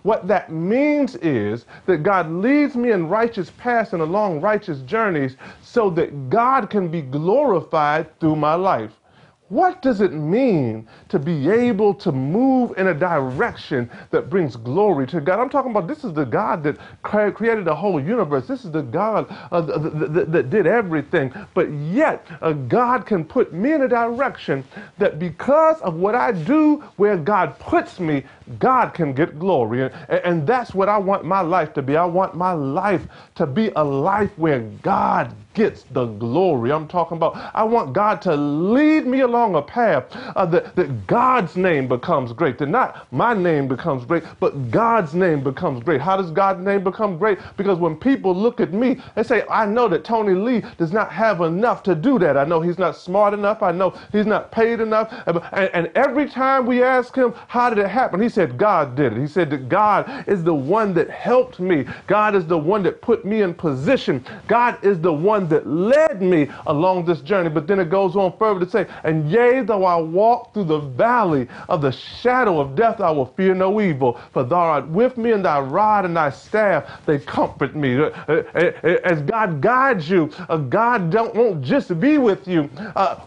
What 0.03 0.27
that 0.29 0.51
means 0.53 1.17
is 1.17 1.67
that 1.87 1.99
God 2.03 2.31
leads 2.31 2.77
me 2.77 2.93
in 2.93 3.09
righteous 3.09 3.51
paths 3.59 3.93
and 3.93 4.03
along 4.03 4.41
righteous 4.41 4.81
journeys 4.83 5.37
so 5.63 5.91
that 5.91 6.31
God 6.31 6.71
can 6.71 6.89
be 6.89 7.03
glorified 7.03 8.19
through 8.21 8.37
my 8.37 8.55
life. 8.55 9.00
What 9.51 9.83
does 9.83 10.01
it 10.01 10.13
mean 10.13 10.87
to 11.09 11.19
be 11.19 11.51
able 11.51 11.93
to 11.95 12.13
move 12.13 12.73
in 12.79 12.87
a 12.87 12.95
direction 12.95 13.91
that 14.11 14.31
brings 14.31 14.55
glory 14.55 15.09
to 15.09 15.21
God? 15.21 15.41
I'm 15.41 15.51
talking 15.51 15.73
about 15.73 15.89
this 15.89 16.05
is 16.05 16.13
the 16.13 16.25
God 16.25 16.63
that 16.63 16.79
created 17.03 17.65
the 17.65 17.75
whole 17.75 18.01
universe. 18.01 18.47
This 18.47 18.65
is 18.65 18.71
the 18.71 18.83
God 18.83 19.27
uh, 19.51 19.61
that, 19.61 20.31
that 20.31 20.51
did 20.51 20.69
everything. 20.69 21.35
But 21.53 21.69
yet, 21.73 22.29
uh, 22.41 22.53
God 22.53 23.07
can 23.07 23.25
put 23.25 23.53
me 23.53 23.73
in 23.73 23.83
a 23.83 23.89
direction 23.89 24.63
that 24.99 25.19
because 25.19 25.81
of 25.81 25.97
what 25.97 26.15
I 26.15 26.31
do, 26.31 26.77
where 26.97 27.17
God 27.17 27.59
puts 27.59 27.99
me, 27.99 28.23
God 28.59 28.95
can 28.95 29.13
get 29.13 29.39
glory. 29.39 29.83
And, 29.83 29.93
and 30.25 30.47
that's 30.47 30.75
what 30.75 30.89
I 30.89 30.99
want 30.99 31.25
my 31.25 31.41
life 31.41 31.73
to 31.75 31.83
be. 31.83 31.97
I 31.97 32.05
want 32.05 32.35
my 32.35 32.53
life 32.53 33.07
to 33.37 33.47
be 33.47 33.71
a 33.77 33.85
life 33.85 34.31
where 34.37 34.61
God 34.83 35.35
gets 35.55 35.83
the 35.91 36.07
glory. 36.07 36.73
I'm 36.73 36.87
talking 36.87 37.17
about, 37.17 37.51
I 37.55 37.65
want 37.65 37.93
God 37.93 38.23
to 38.23 38.37
lead 38.37 39.07
me 39.07 39.21
along 39.21 39.57
a 39.57 39.63
path 39.63 40.05
uh, 40.37 40.47
that, 40.47 40.77
that 40.77 41.07
God's 41.07 41.57
name 41.57 41.89
becomes 41.89 42.33
great. 42.33 42.57
That 42.59 42.69
not 42.69 43.13
my 43.13 43.35
name 43.35 43.67
becomes 43.67 44.05
great, 44.05 44.23
but 44.39 44.71
God's 44.71 45.13
name 45.15 45.43
becomes 45.43 45.83
great. 45.83 46.01
How 46.01 46.17
does 46.17 46.31
God's 46.31 46.65
name 46.65 46.85
become 46.85 47.19
great? 47.19 47.39
Because 47.57 47.79
when 47.79 47.97
people 47.97 48.35
look 48.35 48.61
at 48.61 48.73
me, 48.73 49.01
they 49.17 49.23
say, 49.23 49.43
I 49.51 49.67
know 49.67 49.89
that 49.89 50.05
Tony 50.05 50.35
Lee 50.35 50.63
does 50.79 50.93
not 50.93 51.13
have 51.13 51.41
enough 51.41 51.83
to 51.85 51.95
do 51.95 52.19
that. 52.21 52.37
I 52.37 52.45
know 52.45 52.61
he's 52.61 52.79
not 52.79 52.97
smart 52.97 53.35
enough. 53.35 53.63
I 53.63 53.73
know 53.73 53.99
he's 54.13 54.27
not 54.27 54.53
paid 54.53 54.81
enough. 54.81 55.13
And, 55.27 55.69
and 55.75 55.91
every 55.97 56.29
time 56.29 56.65
we 56.65 56.83
ask 56.83 57.15
him, 57.15 57.35
how 57.49 57.71
did 57.71 57.79
it 57.79 57.89
happen? 57.89 58.21
He 58.23 58.29
said, 58.29 58.40
God 58.47 58.97
did 58.97 59.13
it. 59.13 59.21
He 59.21 59.27
said 59.27 59.51
that 59.51 59.69
God 59.69 60.25
is 60.29 60.43
the 60.43 60.55
one 60.55 60.95
that 60.95 61.11
helped 61.11 61.61
me. 61.61 61.85
God 62.07 62.35
is 62.35 62.47
the 62.47 62.59
one 62.59 62.83
that 62.85 63.01
put 63.03 63.25
me 63.25 63.43
in 63.43 63.55
position. 63.55 64.25
God 64.49 64.83
is 64.85 65.01
the 65.01 65.13
one 65.13 65.49
that 65.49 65.67
led 65.67 66.23
me 66.23 66.49
along 66.67 67.05
this 67.05 67.21
journey. 67.21 67.49
But 67.51 67.67
then 67.67 67.79
it 67.81 67.91
goes 67.91 68.17
on 68.17 68.37
further 68.39 68.65
to 68.65 68.71
say, 68.71 68.87
And 69.05 69.31
yea, 69.31 69.63
though 69.63 69.85
I 69.85 69.97
walk 69.97 70.55
through 70.55 70.65
the 70.65 70.81
valley 70.81 71.49
of 71.69 71.83
the 71.83 71.93
shadow 71.93 72.61
of 72.61 72.75
death, 72.75 73.01
I 73.01 73.11
will 73.11 73.27
fear 73.27 73.55
no 73.55 73.81
evil. 73.81 74.21
For 74.33 74.45
thou 74.45 74.57
art 74.57 74.89
with 74.89 75.17
me, 75.17 75.33
and 75.33 75.45
thy 75.45 75.61
rod 75.61 76.05
and 76.05 76.17
thy 76.17 76.31
staff, 76.31 77.05
they 77.07 77.19
comfort 77.19 77.75
me. 77.75 77.97
Uh, 77.99 78.11
uh, 78.29 78.43
uh, 78.55 78.71
as 79.05 79.23
God 79.23 79.61
guides 79.61 80.09
you, 80.09 80.31
God 80.69 81.11
don't, 81.11 81.35
won't 81.35 81.63
just 81.63 81.99
be 82.01 82.19
with 82.19 82.47
you 82.47 82.65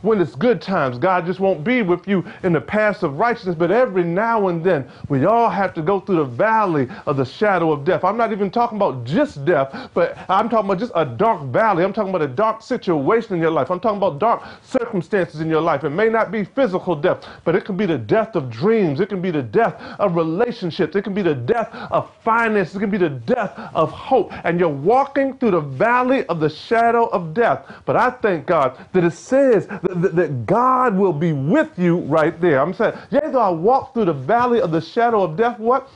when 0.01 0.21
it's 0.21 0.35
good 0.35 0.61
times. 0.61 0.97
God 0.97 1.25
just 1.25 1.39
won't 1.39 1.63
be 1.63 1.81
with 1.81 2.07
you 2.07 2.23
in 2.43 2.53
the 2.53 2.61
paths 2.61 3.03
of 3.03 3.17
righteousness. 3.19 3.55
But 3.55 3.71
every 3.71 4.03
now 4.03 4.47
and 4.47 4.63
then, 4.63 4.89
we 5.09 5.25
all 5.25 5.49
have 5.49 5.73
to 5.75 5.81
go 5.81 5.99
through 5.99 6.17
the 6.17 6.23
valley 6.25 6.87
of 7.05 7.17
the 7.17 7.25
shadow 7.25 7.71
of 7.71 7.83
death. 7.83 8.03
I'm 8.03 8.17
not 8.17 8.31
even 8.31 8.49
talking 8.49 8.77
about 8.77 9.03
just 9.03 9.45
death, 9.45 9.89
but 9.93 10.17
I'm 10.29 10.49
talking 10.49 10.69
about 10.69 10.79
just 10.79 10.91
a 10.95 11.05
dark 11.05 11.43
valley. 11.43 11.83
I'm 11.83 11.93
talking 11.93 12.09
about 12.09 12.21
a 12.21 12.33
dark 12.33 12.61
situation 12.61 13.35
in 13.35 13.41
your 13.41 13.51
life. 13.51 13.69
I'm 13.71 13.79
talking 13.79 13.97
about 13.97 14.19
dark 14.19 14.43
circumstances 14.61 15.41
in 15.41 15.49
your 15.49 15.61
life. 15.61 15.83
It 15.83 15.89
may 15.89 16.09
not 16.09 16.31
be 16.31 16.43
physical 16.43 16.95
death, 16.95 17.25
but 17.43 17.55
it 17.55 17.65
can 17.65 17.77
be 17.77 17.85
the 17.85 17.97
death 17.97 18.35
of 18.35 18.49
dreams. 18.49 18.99
It 18.99 19.09
can 19.09 19.21
be 19.21 19.31
the 19.31 19.43
death 19.43 19.75
of 19.99 20.15
relationships. 20.15 20.95
It 20.95 21.03
can 21.03 21.13
be 21.13 21.21
the 21.21 21.35
death 21.35 21.69
of 21.91 22.11
finances. 22.23 22.75
It 22.75 22.79
can 22.79 22.89
be 22.91 22.97
the 22.97 23.09
death 23.09 23.57
of 23.73 23.91
hope. 23.91 24.31
And 24.45 24.59
you're 24.59 24.69
walking 24.69 25.37
through 25.37 25.51
the 25.51 25.61
valley 25.61 26.25
of 26.27 26.39
the 26.39 26.49
shadow 26.49 27.07
of 27.07 27.33
death. 27.33 27.65
But 27.85 27.95
I 27.95 28.11
thank 28.11 28.45
God 28.45 28.77
that 28.93 29.03
it 29.03 29.11
says 29.11 29.67
that, 29.67 30.15
that 30.15 30.45
God 30.45 30.95
will 30.95 31.13
be 31.13 31.33
with 31.33 31.77
you 31.77 31.99
right 31.99 32.39
there. 32.39 32.61
I'm 32.61 32.73
saying, 32.73 32.97
yea, 33.11 33.21
though 33.31 33.39
I 33.39 33.49
walk 33.49 33.93
through 33.93 34.05
the 34.05 34.13
valley 34.13 34.61
of 34.61 34.71
the 34.71 34.81
shadow 34.83 35.23
of 35.23 35.35
death, 35.35 35.59
what? 35.59 35.89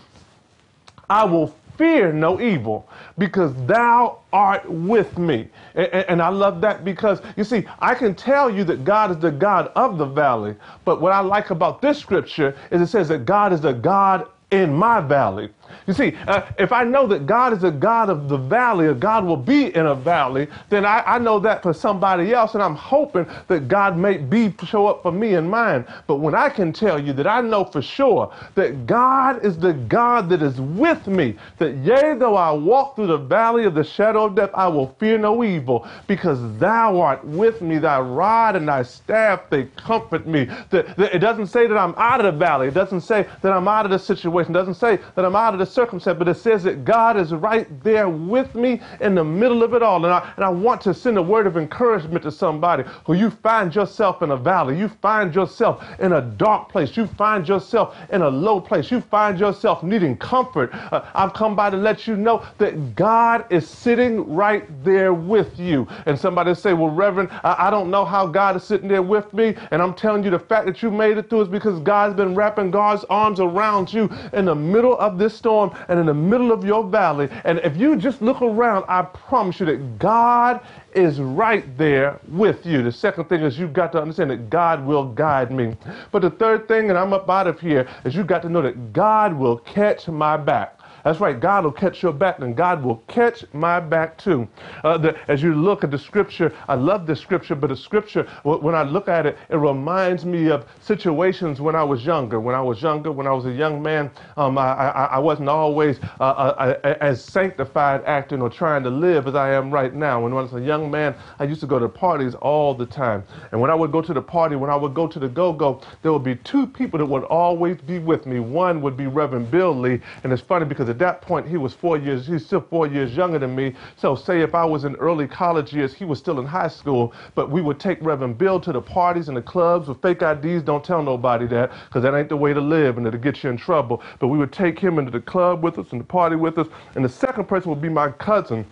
I 1.10 1.24
will 1.26 1.54
fear 1.78 2.12
no 2.12 2.42
evil 2.42 2.90
because 3.18 3.54
thou 3.66 4.20
art 4.34 4.70
with 4.70 5.18
me. 5.18 5.48
And, 5.76 5.88
and, 5.94 6.22
I 6.22 6.30
love 6.30 6.60
that 6.62 6.84
because 6.84 7.22
you 7.36 7.44
see, 7.44 7.66
I 7.80 7.94
can 7.94 8.16
tell 8.16 8.50
you 8.50 8.64
that 8.66 8.84
God 8.84 9.12
is 9.12 9.18
the 9.20 9.32
God 9.32 9.72
of 9.76 9.98
the 9.98 10.06
valley, 10.06 10.56
but 10.86 11.00
what 11.00 11.14
I 11.14 11.20
like 11.20 11.52
about 11.52 11.82
this 11.82 12.00
scripture 12.00 12.56
is 12.72 12.82
it 12.82 12.88
says 12.88 13.08
that 13.10 13.26
God 13.26 13.54
is 13.54 13.62
the 13.62 13.74
God 13.74 14.28
in 14.52 14.74
my 14.74 15.00
valley. 15.02 15.50
You 15.88 15.94
see, 15.94 16.18
uh, 16.28 16.42
if 16.60 16.74
I 16.74 16.84
know 16.84 17.08
that 17.08 17.26
God 17.26 17.54
is 17.54 17.64
a 17.64 17.72
God 17.72 18.10
of 18.10 18.28
the 18.28 18.36
valley, 18.36 18.88
or 18.88 18.94
God 18.94 19.24
will 19.24 19.38
be 19.38 19.74
in 19.74 19.86
a 19.86 19.96
valley, 19.96 20.50
then 20.68 20.86
I, 20.86 21.02
I, 21.06 21.18
know 21.18 21.40
that 21.40 21.64
for 21.64 21.72
somebody 21.74 22.34
else, 22.34 22.56
and 22.56 22.62
I'm 22.62 22.76
hoping 22.76 23.26
that 23.48 23.70
God 23.70 23.98
may 23.98 24.18
be 24.18 24.54
show 24.66 24.88
up 24.88 25.02
for 25.02 25.14
me 25.14 25.36
and 25.36 25.50
mine. 25.50 25.86
But 26.06 26.18
when 26.18 26.36
I 26.36 26.50
can 26.50 26.74
tell 26.74 27.02
you 27.02 27.14
that 27.14 27.26
I 27.26 27.40
know 27.40 27.64
for 27.64 27.82
sure 27.82 28.34
that 28.56 28.86
God 28.86 29.46
is 29.46 29.58
the 29.58 29.74
God 29.74 30.28
that 30.28 30.42
is 30.42 30.60
with 30.60 31.08
me, 31.08 31.38
that 31.58 31.74
yea, 31.78 32.16
though 32.16 32.36
I 32.36 32.52
walk 32.52 32.98
through 32.98 33.08
the 33.08 33.18
valley 33.18 33.64
of 33.64 33.74
the 33.74 33.84
shadow 33.86 34.26
of 34.26 34.36
death, 34.36 34.52
I 34.54 34.68
will 34.68 34.94
fear 35.00 35.18
no 35.18 35.42
evil, 35.42 35.88
because 36.06 36.40
thou 36.60 37.00
art 37.00 37.24
with 37.24 37.62
me, 37.62 37.78
thy 37.78 38.02
rod 38.02 38.58
and 38.58 38.68
thy 38.68 38.84
staff, 38.84 39.50
they 39.50 39.64
comfort 39.78 40.28
me. 40.28 40.50
That, 40.70 40.98
that 40.98 41.16
it 41.16 41.20
doesn't 41.20 41.48
say 41.48 41.66
that 41.66 41.78
I'm 41.78 41.96
out 41.96 42.20
of 42.20 42.34
the 42.34 42.38
valley. 42.38 42.68
It 42.68 42.74
doesn't 42.74 43.02
say 43.02 43.26
that 43.42 43.54
I'm 43.54 43.70
out 43.70 43.86
of 43.86 43.92
the 43.92 44.00
situation. 44.00 44.52
It 44.52 44.60
doesn't 44.60 44.74
say 44.74 45.00
that 45.16 45.24
I'm 45.24 45.36
out 45.36 45.54
of 45.54 45.60
the 45.60 45.77
circumstance, 45.78 46.18
but 46.18 46.28
it 46.28 46.38
says 46.38 46.64
that 46.64 46.84
God 46.86 47.18
is 47.18 47.32
right 47.32 47.68
there 47.84 48.10
with 48.10 48.56
me 48.56 48.82
in 49.00 49.14
the 49.14 49.24
middle 49.24 49.62
of 49.62 49.76
it 49.76 49.84
all. 49.84 50.04
And 50.04 50.12
I, 50.12 50.34
and 50.36 50.44
I 50.44 50.50
want 50.50 50.82
to 50.82 50.94
send 50.94 51.20
a 51.20 51.22
word 51.22 51.46
of 51.46 51.56
encouragement 51.56 52.24
to 52.24 52.32
somebody 52.32 52.84
who 53.06 53.14
you 53.14 53.30
find 53.30 53.76
yourself 53.76 54.24
in 54.24 54.32
a 54.32 54.38
valley, 54.38 54.76
you 54.76 54.88
find 54.88 55.36
yourself 55.36 55.86
in 56.00 56.14
a 56.14 56.22
dark 56.22 56.70
place, 56.70 56.98
you 56.98 57.06
find 57.06 57.48
yourself 57.48 57.96
in 58.12 58.24
a 58.24 58.28
low 58.28 58.60
place, 58.60 58.90
you 58.90 59.00
find 59.00 59.40
yourself 59.40 59.84
needing 59.84 60.18
comfort. 60.18 60.74
Uh, 60.74 61.06
I've 61.14 61.34
come 61.34 61.56
by 61.56 61.70
to 61.70 61.78
let 61.78 62.08
you 62.08 62.18
know 62.18 62.44
that 62.58 62.96
God 62.96 63.46
is 63.52 63.70
sitting 63.70 64.34
right 64.34 64.66
there 64.84 65.14
with 65.14 65.60
you. 65.60 65.88
And 66.08 66.18
somebody 66.18 66.56
say, 66.56 66.74
Well, 66.74 66.90
Reverend, 66.90 67.30
I, 67.44 67.68
I 67.68 67.70
don't 67.70 67.92
know 67.92 68.04
how 68.04 68.26
God 68.26 68.56
is 68.56 68.64
sitting 68.64 68.88
there 68.88 69.04
with 69.04 69.32
me. 69.32 69.56
And 69.70 69.80
I'm 69.80 69.94
telling 69.94 70.24
you, 70.24 70.32
the 70.32 70.40
fact 70.40 70.66
that 70.66 70.82
you 70.82 70.90
made 70.90 71.20
it 71.20 71.30
through 71.30 71.42
is 71.42 71.48
because 71.48 71.80
God's 71.82 72.16
been 72.16 72.34
wrapping 72.34 72.72
God's 72.72 73.06
arms 73.12 73.40
around 73.40 73.94
you 73.94 74.10
in 74.34 74.46
the 74.46 74.56
middle 74.56 74.98
of 74.98 75.20
this 75.20 75.36
storm 75.36 75.67
storm 75.68 75.86
and 75.90 76.00
in 76.00 76.06
the 76.06 76.14
middle 76.14 76.52
of 76.52 76.64
your 76.64 76.84
valley. 76.84 77.30
And 77.44 77.60
if 77.60 77.78
you 77.78 77.96
just 77.96 78.22
look 78.22 78.42
around, 78.42 78.86
I 78.88 79.04
promise 79.04 79.60
you 79.60 79.66
that 79.68 80.00
God 80.00 80.62
is 80.94 81.20
right 81.20 81.78
there 81.78 82.20
with 82.30 82.66
you. 82.66 82.84
The 82.84 82.92
second 82.92 83.26
thing 83.26 83.42
is 83.42 83.58
you've 83.60 83.74
got 83.74 83.92
to 83.94 84.02
understand 84.02 84.32
that 84.32 84.50
God 84.50 84.86
will 84.86 85.06
guide 85.06 85.52
me. 85.52 85.76
But 86.12 86.22
the 86.22 86.32
third 86.32 86.68
thing, 86.68 86.90
and 86.90 86.98
I'm 86.98 87.14
up 87.14 87.30
out 87.30 87.48
of 87.48 87.60
here, 87.60 87.88
is 88.06 88.16
you've 88.16 88.28
got 88.28 88.42
to 88.44 88.50
know 88.50 88.62
that 88.62 88.94
God 88.94 89.34
will 89.34 89.58
catch 89.60 90.08
my 90.08 90.38
back. 90.38 90.77
That's 91.08 91.22
right. 91.22 91.40
God 91.40 91.64
will 91.64 91.72
catch 91.72 92.04
your 92.04 92.12
back, 92.12 92.40
and 92.40 92.54
God 92.54 92.84
will 92.84 92.98
catch 93.08 93.46
my 93.54 93.80
back 93.80 94.18
too. 94.18 94.46
Uh, 94.84 94.98
the, 94.98 95.18
as 95.30 95.42
you 95.42 95.56
look 95.56 95.86
at 95.86 95.90
the 95.90 95.98
scripture, 95.98 96.54
I 96.68 96.76
love 96.76 97.08
this 97.08 97.22
scripture, 97.22 97.56
but 97.56 97.68
the 97.68 97.78
scripture, 97.78 98.24
when 98.44 98.76
I 98.76 98.84
look 98.84 99.08
at 99.08 99.26
it, 99.26 99.38
it 99.48 99.56
reminds 99.56 100.26
me 100.26 100.50
of 100.50 100.66
situations 100.82 101.62
when 101.62 101.78
I 101.78 101.84
was 101.86 102.06
younger. 102.06 102.42
When 102.42 102.56
I 102.56 102.60
was 102.60 102.82
younger, 102.82 103.14
when 103.14 103.26
I 103.26 103.32
was 103.32 103.46
a 103.46 103.54
young 103.54 103.82
man, 103.82 104.12
um, 104.36 104.58
I, 104.58 104.74
I, 104.74 105.06
I, 105.06 105.20
wasn't 105.20 105.48
always 105.48 105.98
uh, 106.20 106.24
uh, 106.24 106.96
as 107.00 107.24
sanctified 107.24 108.04
acting 108.04 108.42
or 108.42 108.50
trying 108.50 108.84
to 108.84 108.90
live 108.90 109.28
as 109.28 109.36
I 109.36 109.54
am 109.54 109.72
right 109.72 109.94
now. 109.94 110.22
When 110.22 110.34
I 110.34 110.42
was 110.42 110.54
a 110.56 110.60
young 110.60 110.92
man, 110.92 111.16
I 111.40 111.46
used 111.46 111.62
to 111.62 111.68
go 111.68 111.80
to 111.80 111.88
parties 111.88 112.36
all 112.36 112.74
the 112.74 112.86
time. 112.86 113.24
And 113.54 113.62
when 113.62 113.72
I 113.72 113.76
would 113.76 113.94
go 113.94 114.02
to 114.02 114.14
the 114.14 114.22
party, 114.22 114.58
when 114.58 114.70
I 114.70 114.76
would 114.76 114.94
go 114.94 115.08
to 115.08 115.20
the 115.20 115.30
go-go, 115.30 115.80
there 116.02 116.12
would 116.12 116.26
be 116.26 116.36
two 116.36 116.68
people 116.68 117.00
that 117.00 117.06
would 117.06 117.24
always 117.24 117.78
be 117.78 117.98
with 117.98 118.26
me. 118.26 118.42
One 118.42 118.82
would 118.82 118.98
be 118.98 119.08
Reverend 119.08 119.50
Bill 119.50 119.74
Lee, 119.74 120.02
and 120.26 120.34
it's 120.34 120.42
funny 120.42 120.66
because 120.66 120.97
at 120.98 121.00
that 121.00 121.22
point, 121.22 121.48
he 121.48 121.58
was 121.58 121.76
four 121.76 121.96
years, 121.96 122.26
he's 122.26 122.44
still 122.44 122.60
four 122.60 122.88
years 122.88 123.16
younger 123.16 123.38
than 123.38 123.56
me. 123.56 123.76
So 123.98 124.16
say 124.16 124.42
if 124.42 124.56
I 124.56 124.66
was 124.66 124.84
in 124.84 124.96
early 124.96 125.28
college 125.28 125.72
years, 125.72 125.94
he 125.94 126.06
was 126.06 126.18
still 126.18 126.40
in 126.40 126.46
high 126.48 126.70
school, 126.70 127.14
but 127.36 127.52
we 127.52 127.62
would 127.62 127.80
take 127.80 128.02
Reverend 128.02 128.40
Bill 128.40 128.60
to 128.62 128.72
the 128.72 128.82
parties 128.82 129.28
and 129.28 129.38
the 129.38 129.44
clubs 129.44 129.88
with 129.88 130.02
fake 130.02 130.24
IDs. 130.24 130.64
Don't 130.64 130.84
tell 130.84 131.04
nobody 131.04 131.46
that, 131.48 131.72
because 131.86 132.02
that 132.02 132.16
ain't 132.16 132.30
the 132.30 132.38
way 132.38 132.52
to 132.52 132.62
live 132.62 132.98
and 132.98 133.06
it'll 133.06 133.20
get 133.20 133.44
you 133.44 133.52
in 133.52 133.58
trouble. 133.58 134.02
But 134.18 134.30
we 134.30 134.40
would 134.40 134.52
take 134.52 134.80
him 134.80 134.98
into 134.98 135.12
the 135.12 135.22
club 135.22 135.64
with 135.64 135.78
us 135.78 135.92
and 135.92 136.02
the 136.02 136.06
party 136.06 136.36
with 136.36 136.58
us. 136.58 136.68
And 136.96 137.06
the 137.06 137.10
second 137.10 137.48
person 137.48 137.70
would 137.70 137.82
be 137.82 137.90
my 137.90 138.10
cousin 138.10 138.66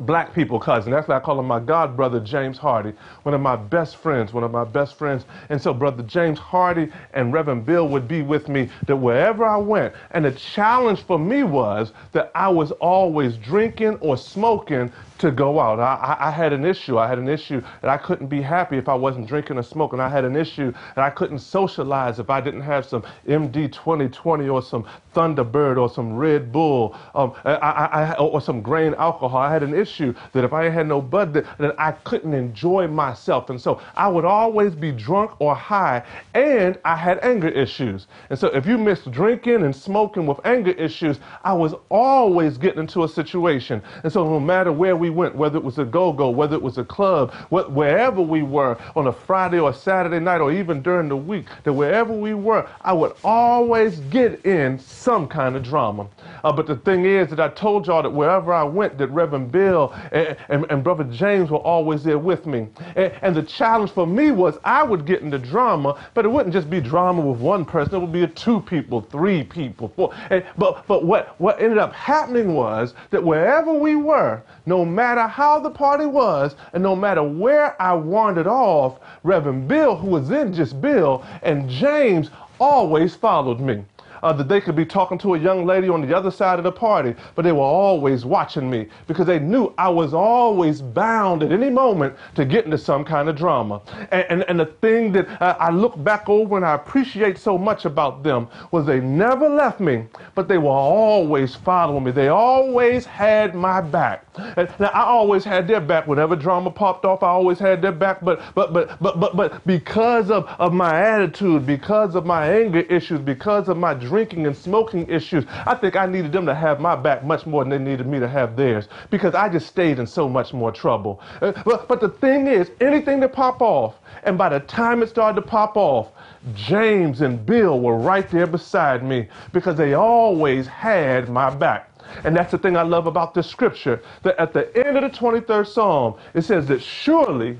black 0.00 0.34
people 0.34 0.58
cousin. 0.58 0.92
That's 0.92 1.08
why 1.08 1.16
I 1.16 1.20
call 1.20 1.38
him 1.38 1.46
my 1.46 1.60
god 1.60 1.96
brother, 1.96 2.20
James 2.20 2.58
Hardy, 2.58 2.92
one 3.22 3.34
of 3.34 3.40
my 3.40 3.56
best 3.56 3.96
friends, 3.96 4.32
one 4.32 4.44
of 4.44 4.50
my 4.50 4.64
best 4.64 4.96
friends. 4.96 5.24
And 5.48 5.60
so 5.60 5.72
Brother 5.74 6.02
James 6.02 6.38
Hardy 6.38 6.90
and 7.14 7.32
Reverend 7.32 7.66
Bill 7.66 7.88
would 7.88 8.08
be 8.08 8.22
with 8.22 8.48
me 8.48 8.68
that 8.86 8.96
wherever 8.96 9.44
I 9.44 9.56
went. 9.56 9.94
And 10.12 10.24
the 10.24 10.32
challenge 10.32 11.02
for 11.02 11.18
me 11.18 11.42
was 11.42 11.92
that 12.12 12.30
I 12.34 12.48
was 12.48 12.72
always 12.72 13.36
drinking 13.36 13.98
or 14.00 14.16
smoking 14.16 14.92
to 15.20 15.30
go 15.30 15.60
out. 15.60 15.78
I, 15.78 16.16
I, 16.18 16.30
had 16.30 16.52
an 16.52 16.64
issue. 16.64 16.98
I 16.98 17.06
had 17.06 17.18
an 17.18 17.28
issue 17.28 17.62
that 17.82 17.90
I 17.90 17.98
couldn't 17.98 18.28
be 18.28 18.40
happy 18.40 18.78
if 18.78 18.88
I 18.88 18.94
wasn't 18.94 19.26
drinking 19.26 19.58
or 19.58 19.62
smoking. 19.62 20.00
I 20.00 20.08
had 20.08 20.24
an 20.24 20.34
issue 20.34 20.72
that 20.94 21.04
I 21.04 21.10
couldn't 21.10 21.40
socialize 21.40 22.18
if 22.18 22.30
I 22.30 22.40
didn't 22.40 22.62
have 22.62 22.86
some 22.86 23.02
MD 23.28 23.70
2020 23.70 24.48
or 24.48 24.62
some 24.62 24.86
Thunderbird 25.14 25.76
or 25.76 25.90
some 25.90 26.14
Red 26.14 26.52
Bull 26.52 26.96
um, 27.14 27.34
I, 27.44 27.52
I, 27.52 28.14
or 28.14 28.40
some 28.40 28.62
grain 28.62 28.94
alcohol. 28.94 29.40
I 29.40 29.52
had 29.52 29.62
an 29.62 29.74
issue 29.74 30.14
that 30.32 30.44
if 30.44 30.52
I 30.52 30.68
had 30.68 30.86
no 30.86 31.02
bud, 31.02 31.34
that, 31.34 31.44
that 31.58 31.74
I 31.78 31.92
couldn't 31.92 32.32
enjoy 32.32 32.88
myself. 32.88 33.50
And 33.50 33.60
so 33.60 33.80
I 33.96 34.08
would 34.08 34.24
always 34.24 34.74
be 34.74 34.92
drunk 34.92 35.32
or 35.40 35.54
high, 35.54 36.02
and 36.34 36.78
I 36.84 36.96
had 36.96 37.18
anger 37.22 37.48
issues. 37.48 38.06
And 38.30 38.38
so 38.38 38.48
if 38.48 38.66
you 38.66 38.78
mixed 38.78 39.10
drinking 39.10 39.64
and 39.64 39.74
smoking 39.74 40.26
with 40.26 40.38
anger 40.44 40.72
issues, 40.72 41.20
I 41.44 41.52
was 41.52 41.74
always 41.90 42.56
getting 42.56 42.80
into 42.80 43.04
a 43.04 43.08
situation. 43.08 43.82
And 44.02 44.12
so 44.12 44.24
no 44.24 44.40
matter 44.40 44.72
where 44.72 44.96
we 44.96 45.09
we 45.10 45.16
went, 45.16 45.34
whether 45.34 45.58
it 45.58 45.64
was 45.64 45.78
a 45.78 45.84
go-go, 45.84 46.30
whether 46.30 46.54
it 46.54 46.62
was 46.62 46.78
a 46.78 46.84
club, 46.84 47.32
wherever 47.50 48.22
we 48.22 48.42
were 48.42 48.78
on 48.94 49.08
a 49.08 49.12
Friday 49.12 49.58
or 49.58 49.72
Saturday 49.72 50.20
night 50.20 50.40
or 50.40 50.52
even 50.52 50.82
during 50.82 51.08
the 51.08 51.16
week, 51.16 51.46
that 51.64 51.72
wherever 51.72 52.12
we 52.12 52.34
were, 52.34 52.68
I 52.82 52.92
would 52.92 53.14
always 53.24 54.00
get 54.10 54.44
in 54.46 54.78
some 54.78 55.26
kind 55.26 55.56
of 55.56 55.62
drama. 55.62 56.06
Uh, 56.44 56.52
but 56.52 56.66
the 56.66 56.76
thing 56.76 57.04
is 57.04 57.28
that 57.30 57.40
I 57.40 57.48
told 57.48 57.86
y'all 57.86 58.02
that 58.02 58.10
wherever 58.10 58.52
I 58.52 58.62
went, 58.62 58.98
that 58.98 59.08
Reverend 59.08 59.50
Bill 59.50 59.92
and, 60.12 60.36
and, 60.48 60.66
and 60.70 60.84
Brother 60.84 61.04
James 61.04 61.50
were 61.50 61.58
always 61.58 62.04
there 62.04 62.18
with 62.18 62.46
me. 62.46 62.68
And, 62.96 63.12
and, 63.22 63.36
the 63.40 63.42
challenge 63.42 63.90
for 63.92 64.06
me 64.06 64.32
was 64.32 64.58
I 64.64 64.82
would 64.82 65.06
get 65.06 65.22
into 65.22 65.38
drama, 65.38 66.00
but 66.14 66.24
it 66.24 66.28
wouldn't 66.28 66.52
just 66.52 66.68
be 66.68 66.80
drama 66.80 67.20
with 67.20 67.40
one 67.40 67.64
person. 67.64 67.94
It 67.94 67.98
would 68.00 68.12
be 68.12 68.26
two 68.26 68.60
people, 68.60 69.00
three 69.00 69.42
people, 69.44 69.88
four. 69.96 70.12
And, 70.30 70.44
but 70.58 70.86
but 70.86 71.04
what, 71.04 71.40
what 71.40 71.60
ended 71.60 71.78
up 71.78 71.92
happening 71.92 72.54
was 72.54 72.94
that 73.10 73.22
wherever 73.22 73.72
we 73.72 73.94
were, 73.94 74.42
no 74.66 74.84
matter 74.84 74.99
how 75.00 75.58
the 75.60 75.70
party 75.70 76.06
was, 76.06 76.54
and 76.72 76.82
no 76.82 76.94
matter 76.94 77.22
where 77.22 77.80
I 77.80 77.92
wandered 77.92 78.46
off, 78.46 78.98
Reverend 79.22 79.68
Bill, 79.68 79.96
who 79.96 80.08
was 80.08 80.28
then 80.28 80.52
just 80.52 80.80
Bill, 80.80 81.24
and 81.42 81.68
James 81.68 82.30
always 82.58 83.14
followed 83.14 83.60
me 83.60 83.84
uh, 84.22 84.32
that 84.32 84.48
they 84.48 84.60
could 84.60 84.76
be 84.76 84.84
talking 84.84 85.18
to 85.18 85.34
a 85.34 85.38
young 85.38 85.64
lady 85.64 85.88
on 85.88 86.06
the 86.06 86.16
other 86.16 86.30
side 86.30 86.58
of 86.58 86.64
the 86.64 86.72
party, 86.72 87.14
but 87.34 87.42
they 87.42 87.52
were 87.52 87.60
always 87.60 88.24
watching 88.24 88.68
me 88.68 88.86
because 89.06 89.26
they 89.26 89.38
knew 89.38 89.72
I 89.78 89.88
was 89.88 90.14
always 90.14 90.82
bound 90.82 91.42
at 91.42 91.52
any 91.52 91.70
moment 91.70 92.14
to 92.34 92.44
get 92.44 92.64
into 92.64 92.78
some 92.78 93.04
kind 93.04 93.28
of 93.28 93.36
drama. 93.36 93.80
And, 94.10 94.26
and, 94.28 94.44
and 94.48 94.60
the 94.60 94.66
thing 94.66 95.12
that 95.12 95.28
uh, 95.40 95.56
I 95.58 95.70
look 95.70 96.02
back 96.02 96.28
over 96.28 96.56
and 96.56 96.64
I 96.64 96.74
appreciate 96.74 97.38
so 97.38 97.56
much 97.56 97.84
about 97.84 98.22
them 98.22 98.48
was 98.70 98.86
they 98.86 99.00
never 99.00 99.48
left 99.48 99.80
me, 99.80 100.06
but 100.34 100.48
they 100.48 100.58
were 100.58 100.70
always 100.70 101.54
following 101.54 102.04
me. 102.04 102.10
They 102.10 102.28
always 102.28 103.06
had 103.06 103.54
my 103.54 103.80
back. 103.80 104.26
Now 104.36 104.90
I 104.94 105.02
always 105.02 105.44
had 105.44 105.66
their 105.66 105.80
back 105.80 106.06
whenever 106.06 106.36
drama 106.36 106.70
popped 106.70 107.04
off. 107.04 107.22
I 107.22 107.28
always 107.28 107.58
had 107.58 107.82
their 107.82 107.92
back, 107.92 108.24
but 108.24 108.40
but 108.54 108.72
but 108.72 109.00
but 109.00 109.18
but 109.18 109.36
but 109.36 109.66
because 109.66 110.30
of, 110.30 110.46
of 110.58 110.72
my 110.72 111.00
attitude, 111.00 111.66
because 111.66 112.14
of 112.14 112.24
my 112.24 112.48
anger 112.48 112.80
issues, 112.80 113.20
because 113.20 113.68
of 113.68 113.76
my 113.76 113.92
drinking 113.94 114.46
and 114.46 114.56
smoking 114.56 115.08
issues, 115.08 115.44
I 115.66 115.74
think 115.74 115.96
I 115.96 116.06
needed 116.06 116.32
them 116.32 116.46
to 116.46 116.54
have 116.54 116.80
my 116.80 116.94
back 116.94 117.24
much 117.24 117.44
more 117.46 117.64
than 117.64 117.70
they 117.70 117.90
needed 117.90 118.06
me 118.06 118.20
to 118.20 118.28
have 118.28 118.56
theirs 118.56 118.88
because 119.10 119.34
I 119.34 119.48
just 119.48 119.66
stayed 119.66 119.98
in 119.98 120.06
so 120.06 120.28
much 120.28 120.52
more 120.52 120.70
trouble. 120.70 121.20
Uh, 121.42 121.52
but, 121.64 121.88
but 121.88 122.00
the 122.00 122.08
thing 122.08 122.46
is, 122.46 122.70
anything 122.80 123.20
that 123.20 123.32
pop 123.32 123.60
off, 123.60 123.96
and 124.22 124.38
by 124.38 124.48
the 124.48 124.60
time 124.60 125.02
it 125.02 125.08
started 125.08 125.40
to 125.40 125.46
pop 125.46 125.76
off, 125.76 126.08
James 126.54 127.20
and 127.20 127.44
Bill 127.44 127.80
were 127.80 127.96
right 127.98 128.28
there 128.30 128.46
beside 128.46 129.04
me 129.04 129.28
because 129.52 129.76
they 129.76 129.94
always 129.94 130.66
had 130.66 131.28
my 131.28 131.50
back. 131.50 131.89
And 132.24 132.36
that's 132.36 132.50
the 132.50 132.58
thing 132.58 132.76
I 132.76 132.82
love 132.82 133.06
about 133.06 133.34
this 133.34 133.46
scripture 133.46 134.02
that 134.22 134.38
at 134.38 134.52
the 134.52 134.74
end 134.76 134.96
of 134.96 135.02
the 135.02 135.18
23rd 135.18 135.66
Psalm, 135.66 136.14
it 136.34 136.42
says 136.42 136.66
that 136.66 136.82
surely 136.82 137.58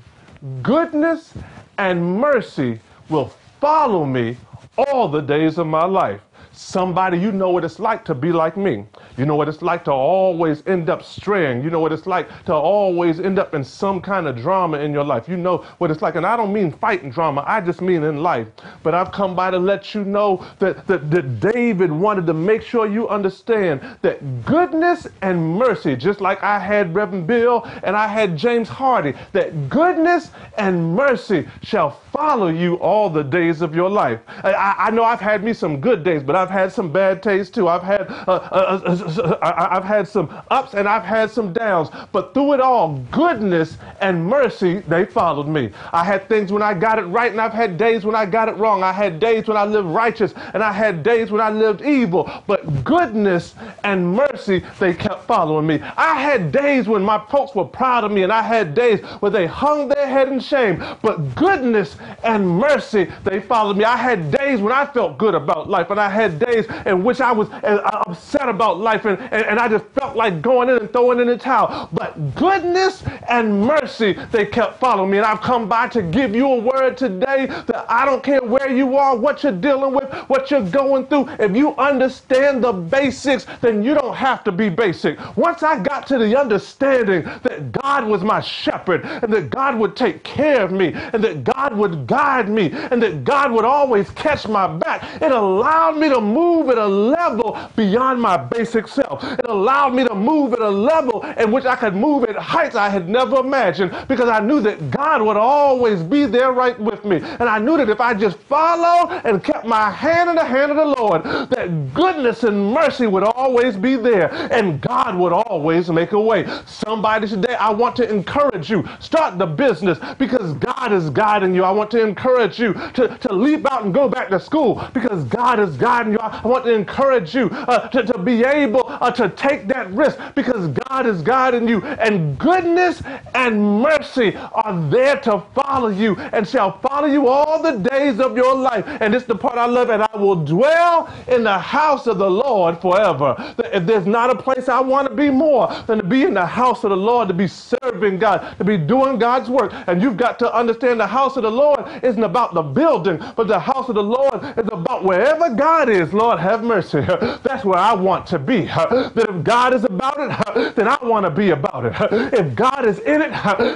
goodness 0.61 1.33
and 1.77 2.19
mercy 2.19 2.79
will 3.09 3.31
follow 3.59 4.05
me 4.05 4.37
all 4.77 5.07
the 5.07 5.21
days 5.21 5.57
of 5.57 5.67
my 5.67 5.85
life. 5.85 6.21
Somebody, 6.63 7.17
you 7.17 7.31
know 7.31 7.49
what 7.49 7.65
it's 7.65 7.79
like 7.79 8.05
to 8.05 8.13
be 8.13 8.31
like 8.31 8.55
me. 8.55 8.85
You 9.17 9.25
know 9.25 9.35
what 9.35 9.49
it's 9.49 9.63
like 9.63 9.83
to 9.85 9.91
always 9.91 10.65
end 10.67 10.91
up 10.91 11.01
straying. 11.03 11.63
You 11.63 11.71
know 11.71 11.79
what 11.79 11.91
it's 11.91 12.05
like 12.05 12.29
to 12.45 12.53
always 12.53 13.19
end 13.19 13.39
up 13.39 13.55
in 13.55 13.63
some 13.63 13.99
kind 13.99 14.27
of 14.27 14.37
drama 14.37 14.77
in 14.77 14.93
your 14.93 15.03
life. 15.03 15.27
You 15.27 15.37
know 15.37 15.65
what 15.79 15.89
it's 15.89 16.03
like. 16.03 16.15
And 16.15 16.25
I 16.25 16.37
don't 16.37 16.53
mean 16.53 16.71
fighting 16.71 17.09
drama, 17.09 17.43
I 17.47 17.61
just 17.61 17.81
mean 17.81 18.03
in 18.03 18.21
life. 18.21 18.47
But 18.83 18.93
I've 18.93 19.11
come 19.11 19.35
by 19.35 19.49
to 19.49 19.57
let 19.57 19.95
you 19.95 20.05
know 20.05 20.45
that, 20.59 20.85
that, 20.85 21.09
that 21.09 21.39
David 21.39 21.91
wanted 21.91 22.27
to 22.27 22.33
make 22.35 22.61
sure 22.61 22.85
you 22.87 23.09
understand 23.09 23.81
that 24.03 24.45
goodness 24.45 25.07
and 25.23 25.55
mercy, 25.57 25.95
just 25.95 26.21
like 26.21 26.43
I 26.43 26.59
had 26.59 26.93
Reverend 26.93 27.25
Bill 27.25 27.67
and 27.83 27.97
I 27.97 28.07
had 28.07 28.37
James 28.37 28.69
Hardy, 28.69 29.15
that 29.33 29.67
goodness 29.67 30.29
and 30.59 30.95
mercy 30.95 31.47
shall 31.63 31.89
follow 32.13 32.49
you 32.49 32.75
all 32.75 33.09
the 33.09 33.23
days 33.23 33.61
of 33.61 33.73
your 33.73 33.89
life. 33.89 34.19
I, 34.43 34.75
I 34.77 34.91
know 34.91 35.03
I've 35.03 35.19
had 35.19 35.43
me 35.43 35.53
some 35.53 35.81
good 35.81 36.03
days, 36.03 36.21
but 36.21 36.35
I've 36.35 36.50
had 36.51 36.71
some 36.71 36.91
bad 36.91 37.21
days 37.21 37.49
too. 37.49 37.67
I've 37.67 37.83
had 37.83 38.01
uh, 38.27 38.31
uh, 38.31 39.37
uh, 39.41 39.67
I've 39.71 39.83
had 39.83 40.07
some 40.07 40.29
ups 40.49 40.73
and 40.73 40.87
I've 40.87 41.03
had 41.03 41.31
some 41.31 41.53
downs, 41.53 41.89
but 42.11 42.33
through 42.33 42.53
it 42.53 42.61
all, 42.61 42.95
goodness 43.11 43.77
and 44.01 44.25
mercy, 44.25 44.79
they 44.87 45.05
followed 45.05 45.47
me. 45.47 45.71
I 45.91 46.03
had 46.03 46.27
things 46.27 46.51
when 46.51 46.61
I 46.61 46.73
got 46.73 46.99
it 46.99 47.03
right, 47.03 47.31
and 47.31 47.41
I've 47.41 47.53
had 47.53 47.77
days 47.77 48.05
when 48.05 48.15
I 48.15 48.25
got 48.25 48.49
it 48.49 48.57
wrong. 48.57 48.83
I 48.83 48.91
had 48.91 49.19
days 49.19 49.47
when 49.47 49.57
I 49.57 49.65
lived 49.65 49.87
righteous, 49.87 50.33
and 50.53 50.63
I 50.63 50.71
had 50.71 51.03
days 51.03 51.31
when 51.31 51.41
I 51.41 51.49
lived 51.49 51.81
evil, 51.81 52.29
but 52.47 52.83
goodness 52.83 53.55
and 53.83 54.13
mercy, 54.13 54.63
they 54.79 54.93
kept 54.93 55.25
following 55.25 55.67
me. 55.67 55.79
I 55.81 56.15
had 56.15 56.51
days 56.51 56.87
when 56.87 57.03
my 57.03 57.23
folks 57.29 57.55
were 57.55 57.65
proud 57.65 58.03
of 58.03 58.11
me, 58.11 58.23
and 58.23 58.31
I 58.31 58.41
had 58.41 58.73
days 58.73 59.01
where 59.21 59.31
they 59.31 59.47
hung 59.47 59.87
their 59.87 60.07
head 60.07 60.29
in 60.29 60.39
shame, 60.39 60.83
but 61.01 61.35
goodness 61.35 61.97
and 62.23 62.47
mercy, 62.47 63.09
they 63.23 63.39
followed 63.39 63.77
me. 63.77 63.83
I 63.83 63.97
had 63.97 64.31
days 64.31 64.61
when 64.61 64.73
I 64.73 64.85
felt 64.85 65.17
good 65.17 65.35
about 65.35 65.69
life, 65.69 65.89
and 65.89 65.99
I 65.99 66.09
had 66.09 66.30
days 66.39 66.65
in 66.85 67.03
which 67.03 67.21
I 67.21 67.31
was 67.31 67.49
uh, 67.49 68.01
upset 68.07 68.49
about 68.49 68.79
life 68.79 68.91
life 68.91 69.05
and, 69.05 69.33
and, 69.33 69.45
and 69.45 69.59
I 69.59 69.67
just 69.67 69.85
felt 69.87 70.15
like 70.15 70.41
going 70.41 70.69
in 70.69 70.77
and 70.77 70.91
throwing 70.91 71.19
in 71.19 71.27
the 71.27 71.37
towel. 71.37 71.89
But 71.93 72.35
goodness 72.35 73.03
and 73.29 73.61
mercy, 73.61 74.13
they 74.31 74.45
kept 74.45 74.79
following 74.79 75.11
me. 75.11 75.17
And 75.17 75.25
I've 75.25 75.41
come 75.41 75.67
by 75.67 75.87
to 75.89 76.01
give 76.01 76.35
you 76.35 76.47
a 76.47 76.59
word 76.59 76.97
today 76.97 77.45
that 77.47 77.85
I 77.89 78.05
don't 78.05 78.23
care 78.23 78.41
where 78.41 78.71
you 78.71 78.97
are, 78.97 79.15
what 79.15 79.43
you're 79.43 79.51
dealing 79.51 79.93
with, 79.93 80.11
what 80.27 80.51
you're 80.51 80.69
going 80.69 81.07
through. 81.07 81.29
If 81.39 81.55
you 81.55 81.75
understand 81.75 82.63
the 82.63 82.71
basics, 82.71 83.45
then 83.61 83.83
you 83.83 83.93
don't 83.93 84.15
have 84.15 84.43
to 84.45 84.51
be 84.51 84.69
basic. 84.69 85.17
Once 85.37 85.63
I 85.63 85.79
got 85.79 86.07
to 86.07 86.17
the 86.17 86.39
understanding 86.39 87.23
that 87.43 87.71
God 87.71 88.05
was 88.05 88.23
my 88.23 88.41
shepherd 88.41 89.05
and 89.05 89.31
that 89.33 89.49
God 89.49 89.77
would 89.77 89.95
take 89.95 90.23
care 90.23 90.61
of 90.61 90.71
me 90.71 90.93
and 90.93 91.23
that 91.23 91.43
God 91.43 91.75
would 91.75 92.07
guide 92.07 92.49
me 92.49 92.71
and 92.71 93.01
that 93.01 93.23
God 93.23 93.51
would 93.51 93.65
always 93.65 94.09
catch 94.11 94.47
my 94.47 94.67
back, 94.67 95.03
it 95.21 95.31
allowed 95.31 95.97
me 95.97 96.09
to 96.09 96.20
move 96.21 96.69
at 96.69 96.77
a 96.77 96.87
level 96.87 97.59
beyond 97.75 98.21
my 98.21 98.37
basic 98.37 98.87
self. 98.87 99.23
It 99.23 99.45
allowed 99.45 99.93
me 99.93 100.03
to 100.05 100.15
move 100.15 100.53
at 100.53 100.59
a 100.59 100.69
level 100.69 101.23
in 101.23 101.51
which 101.51 101.65
I 101.65 101.75
could 101.75 101.95
move 101.95 102.23
at 102.25 102.35
heights 102.35 102.75
I 102.75 102.89
had 102.89 103.09
never 103.09 103.37
imagined 103.37 103.95
because 104.07 104.29
I 104.29 104.39
knew 104.39 104.61
that 104.61 104.91
God 104.91 105.21
would 105.21 105.37
always 105.37 106.03
be 106.03 106.25
there 106.25 106.51
right 106.51 106.79
with 106.79 107.05
me. 107.05 107.17
And 107.17 107.43
I 107.43 107.59
knew 107.59 107.77
that 107.77 107.89
if 107.89 108.01
I 108.01 108.13
just 108.13 108.37
followed 108.37 109.21
and 109.23 109.43
kept 109.43 109.65
my 109.65 109.89
hand 109.89 110.29
in 110.29 110.35
the 110.35 110.45
hand 110.45 110.71
of 110.71 110.77
the 110.77 111.01
Lord, 111.01 111.23
that 111.23 111.93
goodness 111.93 112.43
and 112.43 112.73
mercy 112.73 113.07
would 113.07 113.23
always 113.23 113.75
be 113.75 113.95
there 113.95 114.31
and 114.51 114.81
God 114.81 115.17
would 115.17 115.33
always 115.33 115.89
make 115.89 116.11
a 116.11 116.19
way. 116.19 116.47
Somebody 116.65 117.27
today, 117.27 117.55
I 117.55 117.71
want 117.71 117.95
to 117.97 118.09
encourage 118.09 118.69
you. 118.69 118.87
Start 118.99 119.37
the 119.37 119.45
business 119.45 119.99
because 120.17 120.53
God 120.53 120.91
is 120.91 121.09
guiding 121.09 121.53
you. 121.55 121.63
I 121.63 121.71
want 121.71 121.91
to 121.91 122.01
encourage 122.01 122.59
you 122.59 122.73
to, 122.93 123.17
to 123.17 123.33
leap 123.33 123.69
out 123.71 123.83
and 123.83 123.93
go 123.93 124.09
back 124.09 124.29
to 124.29 124.39
school 124.39 124.87
because 124.93 125.23
God 125.25 125.59
is 125.59 125.77
guiding 125.77 126.10
I 126.19 126.45
want 126.47 126.65
to 126.65 126.73
encourage 126.73 127.35
you 127.35 127.49
uh, 127.51 127.87
to, 127.89 128.03
to 128.03 128.17
be 128.17 128.43
able 128.43 128.71
able 128.71 128.85
uh, 128.87 129.11
to 129.11 129.29
take 129.29 129.67
that 129.67 129.91
risk 129.91 130.17
because 130.35 130.67
God 130.89 131.05
is 131.05 131.21
guiding 131.21 131.67
you. 131.67 131.81
And 131.83 132.37
goodness 132.37 133.01
and 133.33 133.81
mercy 133.81 134.35
are 134.35 134.89
there 134.89 135.19
to 135.21 135.43
follow 135.53 135.89
you 135.89 136.15
and 136.17 136.47
shall 136.47 136.79
follow 136.79 137.07
you 137.07 137.27
all 137.27 137.61
the 137.61 137.77
days 137.89 138.19
of 138.19 138.35
your 138.35 138.55
life. 138.55 138.85
And 138.87 139.13
it's 139.13 139.25
the 139.25 139.35
part 139.35 139.57
I 139.57 139.65
love. 139.65 139.89
And 139.89 140.03
I 140.03 140.17
will 140.17 140.43
dwell 140.43 141.11
in 141.27 141.43
the 141.43 141.57
house 141.57 142.07
of 142.07 142.17
the 142.17 142.29
Lord 142.29 142.79
forever. 142.81 143.35
If 143.73 143.85
there's 143.85 144.07
not 144.07 144.29
a 144.29 144.35
place 144.35 144.69
I 144.69 144.79
want 144.79 145.07
to 145.09 145.15
be 145.15 145.29
more 145.29 145.73
than 145.87 145.97
to 145.97 146.03
be 146.03 146.23
in 146.23 146.33
the 146.33 146.45
house 146.45 146.83
of 146.83 146.89
the 146.89 146.97
Lord, 146.97 147.27
to 147.27 147.33
be 147.33 147.47
serving 147.47 148.19
God, 148.19 148.55
to 148.57 148.63
be 148.63 148.77
doing 148.77 149.17
God's 149.19 149.49
work. 149.49 149.71
And 149.87 150.01
you've 150.01 150.17
got 150.17 150.39
to 150.39 150.53
understand 150.53 150.99
the 150.99 151.07
house 151.07 151.37
of 151.37 151.43
the 151.43 151.51
Lord 151.51 151.85
isn't 152.03 152.23
about 152.23 152.53
the 152.53 152.61
building, 152.61 153.19
but 153.35 153.47
the 153.47 153.59
house 153.59 153.89
of 153.89 153.95
the 153.95 154.03
Lord 154.03 154.43
is 154.57 154.67
about 154.71 155.03
wherever 155.03 155.53
God 155.53 155.89
is. 155.89 156.00
Lord, 156.13 156.39
have 156.39 156.63
mercy. 156.63 157.01
That's 157.43 157.63
where 157.63 157.77
I 157.77 157.93
want 157.93 158.25
to 158.27 158.39
be. 158.39 158.69
That 159.11 159.27
if 159.29 159.43
God 159.43 159.73
is 159.73 159.83
about 159.83 160.17
it, 160.17 160.75
then 160.75 160.87
I 160.87 160.97
want 161.03 161.25
to 161.25 161.29
be 161.29 161.49
about 161.51 161.85
it. 161.85 161.93
If 162.33 162.55
God 162.55 162.85
is 162.85 162.99
in 162.99 163.21
it, 163.21 163.31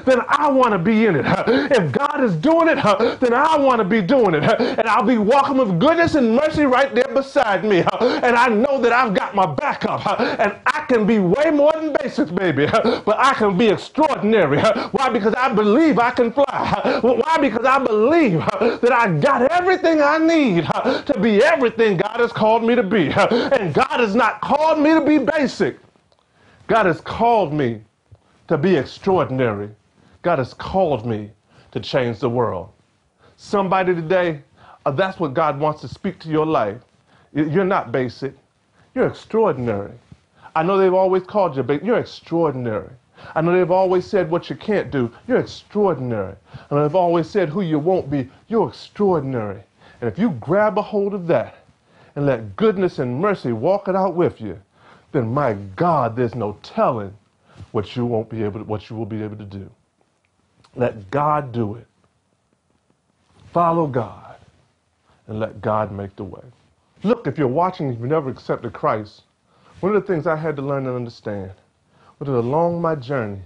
then 0.05 0.21
I 0.27 0.49
want 0.49 0.71
to 0.73 0.77
be 0.77 1.05
in 1.05 1.15
it. 1.15 1.25
If 1.71 1.91
God 1.91 2.23
is 2.23 2.35
doing 2.35 2.67
it, 2.69 3.19
then 3.19 3.33
I 3.33 3.57
want 3.57 3.79
to 3.79 3.83
be 3.83 4.01
doing 4.01 4.35
it. 4.35 4.43
And 4.43 4.88
I'll 4.88 5.03
be 5.03 5.17
walking 5.17 5.57
with 5.57 5.79
goodness 5.79 6.15
and 6.15 6.35
mercy 6.35 6.63
right 6.63 6.93
there 6.93 7.07
beside 7.13 7.63
me. 7.65 7.79
And 7.99 8.35
I 8.35 8.47
know 8.47 8.79
that 8.81 8.91
I've 8.91 9.13
got 9.13 9.35
my 9.35 9.45
backup. 9.45 10.05
And 10.39 10.55
I 10.65 10.85
can 10.88 11.05
be 11.05 11.19
way 11.19 11.51
more 11.51 11.71
than 11.73 11.93
basics, 12.01 12.31
baby. 12.31 12.67
But 12.67 13.17
I 13.19 13.33
can 13.33 13.57
be 13.57 13.67
extraordinary. 13.67 14.59
Why? 14.61 15.09
Because 15.09 15.33
I 15.35 15.53
believe 15.53 15.99
I 15.99 16.11
can 16.11 16.31
fly. 16.31 16.99
Why? 17.01 17.38
Because 17.39 17.65
I 17.65 17.79
believe 17.83 18.39
that 18.39 18.91
I 18.91 19.17
got 19.19 19.51
everything 19.51 20.01
I 20.01 20.17
need 20.17 20.65
to 21.05 21.19
be 21.19 21.43
everything 21.43 21.97
God 21.97 22.14
has 22.19 22.32
called 22.32 22.63
me 22.63 22.75
to 22.75 22.84
be. 22.84 23.10
And 23.10 23.73
God 23.73 23.99
has 23.99 24.15
not 24.15 24.41
called 24.41 24.80
me 24.80 24.93
to 24.93 25.01
be 25.01 25.17
basic. 25.17 25.78
God 26.67 26.86
has 26.86 27.01
called 27.01 27.54
me 27.54 27.82
to 28.47 28.58
be 28.58 28.75
extraordinary. 28.75 29.69
God 30.21 30.39
has 30.39 30.54
called 30.54 31.06
me 31.06 31.32
to 31.71 31.80
change 31.80 32.19
the 32.19 32.30
world. 32.30 32.69
Somebody 33.38 33.93
today, 33.93 34.41
uh, 34.86 34.91
that's 34.91 35.19
what 35.19 35.34
God 35.34 35.60
wants 35.60 35.82
to 35.82 35.88
speak 35.88 36.19
to 36.19 36.30
your 36.30 36.45
life. 36.45 36.78
You're 37.34 37.65
not 37.65 37.91
basic. 37.91 38.34
You're 38.93 39.08
extraordinary. 39.08 39.91
I 40.56 40.63
know 40.63 40.78
they've 40.78 40.93
always 40.93 41.23
called 41.23 41.56
you. 41.58 41.80
You're 41.84 41.99
extraordinary. 41.99 42.89
I 43.36 43.41
know 43.41 43.51
they've 43.51 43.71
always 43.71 44.06
said 44.06 44.30
what 44.30 44.49
you 44.49 44.56
can't 44.56 44.89
do. 44.89 45.12
You're 45.28 45.39
extraordinary. 45.39 46.36
And 46.69 46.82
they've 46.82 46.95
always 46.95 47.30
said 47.30 47.49
who 47.49 47.62
you 47.62 47.78
won't 47.78 48.10
be. 48.10 48.30
You're 48.47 48.69
extraordinary. 48.69 49.62
And 49.99 50.10
if 50.10 50.17
you 50.17 50.32
grab 50.39 50.78
a 50.78 50.82
hold 50.82 51.13
of 51.13 51.28
that 51.28 51.64
and 52.15 52.25
let 52.25 52.56
goodness 52.56 52.99
and 52.99 53.19
mercy 53.19 53.51
walk 53.51 53.88
it 53.88 53.95
out 53.95 54.15
with 54.15 54.39
you, 54.39 54.60
then 55.12 55.34
my 55.34 55.54
God, 55.75 56.15
there's 56.15 56.36
no 56.36 56.58
telling 56.63 57.13
what 57.71 57.95
you 57.95 58.06
won't 58.06 58.30
be 58.30 58.43
able 58.43 58.60
to, 58.60 58.65
what 58.65 58.89
you 58.89 58.95
will 58.95 59.06
be 59.06 59.23
able 59.23 59.38
to 59.38 59.45
do. 59.45 59.69
Let 60.75 61.10
God 61.12 61.51
do 61.51 61.75
it. 61.75 61.88
Follow 63.54 63.88
God 63.88 64.36
and 65.28 65.39
let 65.39 65.62
God 65.62 65.91
make 65.91 66.15
the 66.15 66.23
way. 66.23 66.41
Look, 67.04 67.28
if 67.28 67.38
you're 67.38 67.47
watching, 67.47 67.89
if 67.89 67.99
you've 67.99 68.10
never 68.10 68.30
accepted 68.30 68.73
Christ, 68.73 69.23
one 69.80 69.95
of 69.95 70.01
the 70.01 70.08
things 70.08 70.28
I 70.28 70.36
had 70.36 70.56
to 70.58 70.62
learn 70.62 70.86
and 70.88 70.95
understand 70.95 71.51
was 72.19 72.28
that 72.28 72.38
along 72.38 72.82
my 72.82 72.95
journey, 72.95 73.41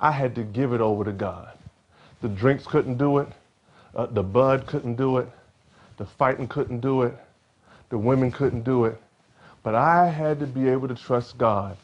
I 0.00 0.10
had 0.10 0.34
to 0.34 0.42
give 0.42 0.72
it 0.72 0.80
over 0.80 1.04
to 1.04 1.12
God. 1.12 1.56
The 2.20 2.28
drinks 2.28 2.66
couldn't 2.66 2.98
do 2.98 3.18
it. 3.18 3.28
Uh, 3.94 4.06
the 4.06 4.22
bud 4.22 4.66
couldn't 4.66 4.96
do 4.96 5.18
it. 5.18 5.28
The 5.96 6.06
fighting 6.06 6.48
couldn't 6.48 6.80
do 6.80 7.02
it. 7.02 7.14
The 7.92 7.98
women 7.98 8.30
couldn't 8.32 8.62
do 8.62 8.86
it. 8.86 8.98
But 9.62 9.74
I 9.74 10.08
had 10.08 10.40
to 10.40 10.46
be 10.46 10.66
able 10.66 10.88
to 10.88 10.94
trust 10.94 11.36
God 11.36 11.76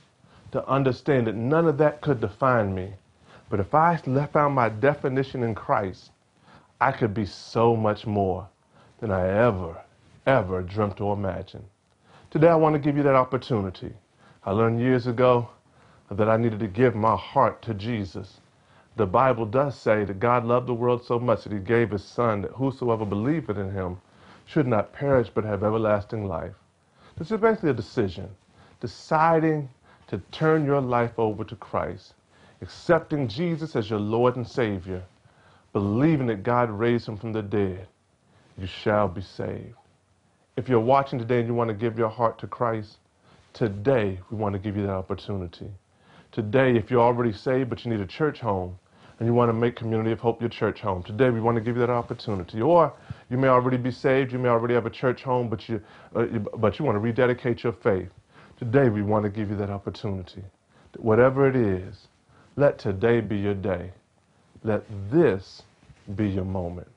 to 0.52 0.66
understand 0.66 1.26
that 1.26 1.34
none 1.34 1.66
of 1.66 1.76
that 1.76 2.00
could 2.00 2.18
define 2.18 2.74
me. 2.74 2.94
But 3.50 3.60
if 3.60 3.74
I 3.74 3.96
found 3.96 4.54
my 4.54 4.70
definition 4.70 5.42
in 5.42 5.54
Christ, 5.54 6.10
I 6.80 6.92
could 6.92 7.12
be 7.12 7.26
so 7.26 7.76
much 7.76 8.06
more 8.06 8.48
than 9.00 9.10
I 9.10 9.28
ever, 9.28 9.76
ever 10.24 10.62
dreamt 10.62 10.98
or 11.02 11.12
imagined. 11.12 11.66
Today, 12.30 12.48
I 12.48 12.54
want 12.54 12.72
to 12.72 12.78
give 12.78 12.96
you 12.96 13.02
that 13.02 13.14
opportunity. 13.14 13.92
I 14.46 14.52
learned 14.52 14.80
years 14.80 15.06
ago 15.06 15.50
that 16.10 16.30
I 16.30 16.38
needed 16.38 16.60
to 16.60 16.68
give 16.68 16.94
my 16.94 17.16
heart 17.16 17.60
to 17.62 17.74
Jesus. 17.74 18.40
The 18.96 19.04
Bible 19.06 19.44
does 19.44 19.76
say 19.78 20.04
that 20.04 20.20
God 20.20 20.46
loved 20.46 20.68
the 20.68 20.74
world 20.74 21.04
so 21.04 21.18
much 21.18 21.44
that 21.44 21.52
he 21.52 21.58
gave 21.58 21.90
his 21.90 22.02
son 22.02 22.40
that 22.40 22.52
whosoever 22.52 23.04
believeth 23.04 23.58
in 23.58 23.72
him 23.72 23.98
should 24.48 24.66
not 24.66 24.92
perish 24.92 25.28
but 25.34 25.44
have 25.44 25.62
everlasting 25.62 26.26
life. 26.26 26.54
This 27.18 27.30
is 27.30 27.40
basically 27.40 27.70
a 27.70 27.74
decision, 27.74 28.28
deciding 28.80 29.68
to 30.06 30.18
turn 30.32 30.64
your 30.64 30.80
life 30.80 31.18
over 31.18 31.44
to 31.44 31.54
Christ, 31.56 32.14
accepting 32.62 33.28
Jesus 33.28 33.76
as 33.76 33.90
your 33.90 33.98
Lord 33.98 34.36
and 34.36 34.48
Savior, 34.48 35.02
believing 35.74 36.26
that 36.28 36.42
God 36.42 36.70
raised 36.70 37.06
him 37.08 37.18
from 37.18 37.32
the 37.32 37.42
dead, 37.42 37.86
you 38.56 38.66
shall 38.66 39.06
be 39.06 39.20
saved. 39.20 39.76
If 40.56 40.68
you're 40.68 40.80
watching 40.80 41.18
today 41.18 41.40
and 41.40 41.48
you 41.48 41.54
want 41.54 41.68
to 41.68 41.74
give 41.74 41.98
your 41.98 42.08
heart 42.08 42.38
to 42.38 42.46
Christ, 42.46 42.96
today 43.52 44.18
we 44.30 44.38
want 44.38 44.54
to 44.54 44.58
give 44.58 44.76
you 44.76 44.82
that 44.84 44.94
opportunity. 44.94 45.70
Today, 46.32 46.76
if 46.76 46.90
you're 46.90 47.02
already 47.02 47.32
saved 47.32 47.68
but 47.68 47.84
you 47.84 47.90
need 47.90 48.00
a 48.00 48.06
church 48.06 48.40
home 48.40 48.78
and 49.18 49.26
you 49.26 49.34
want 49.34 49.48
to 49.48 49.52
make 49.52 49.74
Community 49.74 50.12
of 50.12 50.20
Hope 50.20 50.40
your 50.40 50.50
church 50.50 50.80
home, 50.80 51.02
today 51.02 51.30
we 51.30 51.40
want 51.40 51.56
to 51.56 51.60
give 51.60 51.76
you 51.76 51.80
that 51.80 51.90
opportunity. 51.90 52.60
Or 52.60 52.92
you 53.30 53.36
may 53.36 53.48
already 53.48 53.76
be 53.76 53.90
saved, 53.90 54.32
you 54.32 54.38
may 54.38 54.48
already 54.48 54.74
have 54.74 54.86
a 54.86 54.90
church 54.90 55.22
home, 55.22 55.48
but 55.48 55.68
you, 55.68 55.80
uh, 56.14 56.24
but 56.56 56.78
you 56.78 56.84
want 56.84 56.96
to 56.96 57.00
rededicate 57.00 57.62
your 57.64 57.72
faith. 57.72 58.10
Today 58.58 58.88
we 58.88 59.02
want 59.02 59.24
to 59.24 59.30
give 59.30 59.50
you 59.50 59.56
that 59.56 59.70
opportunity. 59.70 60.42
Whatever 60.96 61.48
it 61.48 61.56
is, 61.56 62.08
let 62.56 62.78
today 62.78 63.20
be 63.20 63.36
your 63.36 63.54
day. 63.54 63.90
Let 64.62 64.82
this 65.10 65.62
be 66.16 66.28
your 66.28 66.44
moment. 66.44 66.88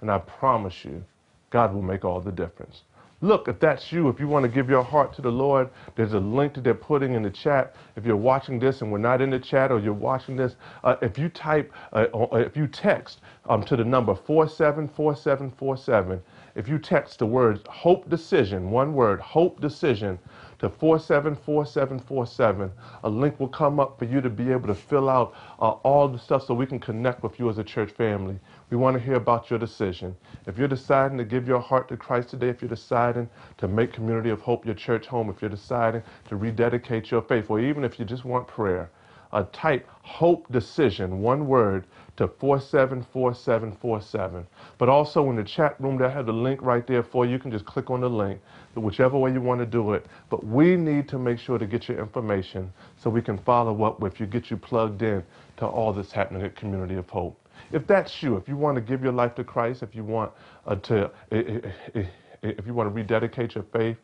And 0.00 0.10
I 0.10 0.18
promise 0.18 0.84
you, 0.84 1.02
God 1.50 1.74
will 1.74 1.82
make 1.82 2.04
all 2.04 2.20
the 2.20 2.32
difference. 2.32 2.82
Look, 3.22 3.48
if 3.48 3.58
that's 3.58 3.90
you, 3.92 4.10
if 4.10 4.20
you 4.20 4.28
want 4.28 4.42
to 4.42 4.48
give 4.48 4.68
your 4.68 4.82
heart 4.82 5.14
to 5.14 5.22
the 5.22 5.32
Lord, 5.32 5.70
there's 5.94 6.12
a 6.12 6.20
link 6.20 6.52
that 6.54 6.64
they're 6.64 6.74
putting 6.74 7.14
in 7.14 7.22
the 7.22 7.30
chat. 7.30 7.74
If 7.96 8.04
you're 8.04 8.16
watching 8.16 8.58
this 8.58 8.82
and 8.82 8.92
we're 8.92 8.98
not 8.98 9.22
in 9.22 9.30
the 9.30 9.38
chat 9.38 9.72
or 9.72 9.78
you're 9.78 9.94
watching 9.94 10.36
this, 10.36 10.56
uh, 10.84 10.96
if 11.00 11.18
you 11.18 11.30
type, 11.30 11.72
uh, 11.94 12.06
if 12.32 12.56
you 12.56 12.66
text 12.66 13.20
um, 13.48 13.62
to 13.64 13.76
the 13.76 13.84
number 13.84 14.14
474747, 14.14 16.20
if 16.54 16.68
you 16.68 16.78
text 16.78 17.18
the 17.18 17.26
words 17.26 17.62
hope 17.68 18.08
decision, 18.10 18.70
one 18.70 18.92
word, 18.92 19.20
hope 19.20 19.60
decision, 19.60 20.18
to 20.58 20.70
474747. 20.70 22.72
A 23.04 23.08
link 23.08 23.38
will 23.38 23.48
come 23.48 23.78
up 23.78 23.98
for 23.98 24.06
you 24.06 24.20
to 24.20 24.30
be 24.30 24.50
able 24.50 24.68
to 24.68 24.74
fill 24.74 25.08
out 25.08 25.34
uh, 25.60 25.70
all 25.70 26.08
the 26.08 26.18
stuff 26.18 26.46
so 26.46 26.54
we 26.54 26.66
can 26.66 26.78
connect 26.78 27.22
with 27.22 27.38
you 27.38 27.50
as 27.50 27.58
a 27.58 27.64
church 27.64 27.90
family. 27.90 28.38
We 28.68 28.76
want 28.76 28.96
to 28.96 29.02
hear 29.02 29.14
about 29.14 29.48
your 29.48 29.60
decision. 29.60 30.16
If 30.46 30.58
you're 30.58 30.66
deciding 30.66 31.18
to 31.18 31.24
give 31.24 31.46
your 31.46 31.60
heart 31.60 31.86
to 31.88 31.96
Christ 31.96 32.30
today, 32.30 32.48
if 32.48 32.60
you're 32.60 32.68
deciding 32.68 33.28
to 33.58 33.68
make 33.68 33.92
Community 33.92 34.30
of 34.30 34.40
Hope 34.40 34.66
your 34.66 34.74
church 34.74 35.06
home, 35.06 35.30
if 35.30 35.40
you're 35.40 35.48
deciding 35.48 36.02
to 36.28 36.36
rededicate 36.36 37.12
your 37.12 37.22
faith, 37.22 37.48
or 37.48 37.60
even 37.60 37.84
if 37.84 38.00
you 38.00 38.04
just 38.04 38.24
want 38.24 38.48
prayer, 38.48 38.90
uh, 39.32 39.44
type 39.52 39.88
hope 40.02 40.50
decision, 40.50 41.20
one 41.20 41.46
word, 41.46 41.84
to 42.16 42.26
474747. 42.26 44.46
But 44.78 44.88
also 44.88 45.30
in 45.30 45.36
the 45.36 45.44
chat 45.44 45.80
room, 45.80 45.98
they 45.98 46.10
have 46.10 46.26
the 46.26 46.32
link 46.32 46.60
right 46.60 46.84
there 46.86 47.04
for 47.04 47.24
you. 47.24 47.32
You 47.32 47.38
can 47.38 47.52
just 47.52 47.66
click 47.66 47.90
on 47.90 48.00
the 48.00 48.10
link, 48.10 48.40
whichever 48.74 49.18
way 49.18 49.32
you 49.32 49.40
want 49.40 49.60
to 49.60 49.66
do 49.66 49.92
it. 49.92 50.06
But 50.28 50.44
we 50.44 50.74
need 50.76 51.08
to 51.10 51.18
make 51.18 51.38
sure 51.38 51.58
to 51.58 51.66
get 51.66 51.88
your 51.88 52.00
information 52.00 52.72
so 52.96 53.10
we 53.10 53.22
can 53.22 53.38
follow 53.38 53.84
up 53.84 54.00
with 54.00 54.18
you, 54.18 54.26
get 54.26 54.50
you 54.50 54.56
plugged 54.56 55.02
in 55.02 55.22
to 55.58 55.66
all 55.66 55.92
that's 55.92 56.10
happening 56.10 56.42
at 56.42 56.56
Community 56.56 56.96
of 56.96 57.08
Hope. 57.10 57.38
If 57.72 57.86
that's 57.86 58.22
you, 58.22 58.36
if 58.36 58.48
you 58.48 58.56
want 58.56 58.76
to 58.76 58.80
give 58.80 59.02
your 59.02 59.12
life 59.12 59.34
to 59.36 59.44
Christ, 59.44 59.82
if 59.82 59.94
you 59.94 60.04
want 60.04 60.32
uh, 60.66 60.76
to, 60.76 61.10
if 61.30 62.66
you 62.66 62.74
want 62.74 62.88
to 62.88 62.94
rededicate 62.94 63.54
your 63.54 63.64
faith, 63.72 63.96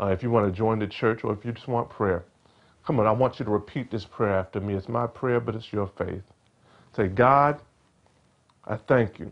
uh, 0.00 0.06
if 0.06 0.22
you 0.22 0.30
want 0.30 0.46
to 0.46 0.52
join 0.52 0.78
the 0.78 0.86
church, 0.86 1.24
or 1.24 1.32
if 1.32 1.44
you 1.44 1.52
just 1.52 1.68
want 1.68 1.90
prayer, 1.90 2.24
Come 2.84 2.98
on, 2.98 3.06
I 3.06 3.12
want 3.12 3.38
you 3.38 3.44
to 3.44 3.50
repeat 3.50 3.90
this 3.90 4.04
prayer 4.04 4.34
after 4.34 4.60
me. 4.60 4.74
It's 4.74 4.88
my 4.88 5.06
prayer, 5.06 5.40
but 5.40 5.54
it's 5.54 5.72
your 5.72 5.86
faith. 5.98 6.22
Say, 6.96 7.08
God, 7.08 7.60
I 8.66 8.76
thank 8.76 9.18
you 9.18 9.30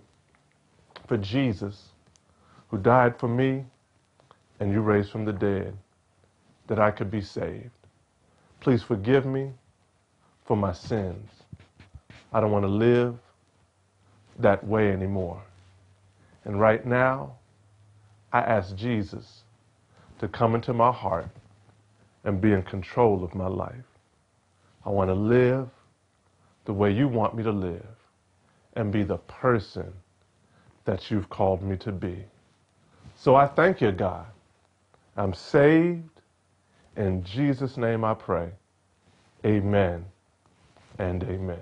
for 1.09 1.17
Jesus 1.17 1.89
who 2.69 2.79
died 2.79 3.19
for 3.19 3.29
me 3.29 3.65
and 4.61 4.71
you 4.73 4.81
raised 4.81 5.11
from 5.11 5.25
the 5.25 5.33
dead 5.33 5.77
that 6.69 6.79
I 6.79 6.91
could 6.91 7.11
be 7.11 7.21
saved. 7.21 7.71
Please 8.61 8.83
forgive 8.83 9.25
me 9.25 9.53
for 10.45 10.57
my 10.57 10.73
sins. 10.73 11.31
I 12.33 12.41
don't 12.41 12.53
want 12.53 12.65
to 12.65 12.69
live 12.71 13.17
that 14.39 14.65
way 14.67 14.93
anymore. 14.93 15.43
And 16.45 16.61
right 16.61 16.85
now, 16.87 17.37
I 18.33 18.41
ask 18.41 18.75
Jesus 18.77 19.43
to 20.21 20.29
come 20.29 20.55
into 20.55 20.73
my 20.73 20.93
heart 20.93 21.29
and 22.25 22.41
be 22.41 22.53
in 22.53 22.63
control 22.63 23.25
of 23.25 23.35
my 23.35 23.47
life. 23.49 23.75
I 24.85 24.91
want 24.91 25.11
to 25.11 25.15
live 25.15 25.69
the 26.65 26.73
way 26.73 26.93
you 26.93 27.09
want 27.09 27.35
me 27.35 27.43
to 27.43 27.53
live 27.53 27.87
and 28.75 28.93
be 28.93 29.03
the 29.03 29.19
person 29.19 29.93
that 30.85 31.11
you've 31.11 31.29
called 31.29 31.63
me 31.63 31.77
to 31.79 31.93
be. 31.93 32.25
So 33.17 33.35
I 33.35 33.47
thank 33.47 33.81
you, 33.81 33.93
God. 33.93 34.27
I'm 35.17 35.35
saved. 35.35 36.21
In 36.97 37.25
Jesus' 37.25 37.77
name 37.77 38.05
I 38.05 38.15
pray. 38.15 38.51
Amen 39.45 40.05
and 40.99 41.23
amen. 41.25 41.61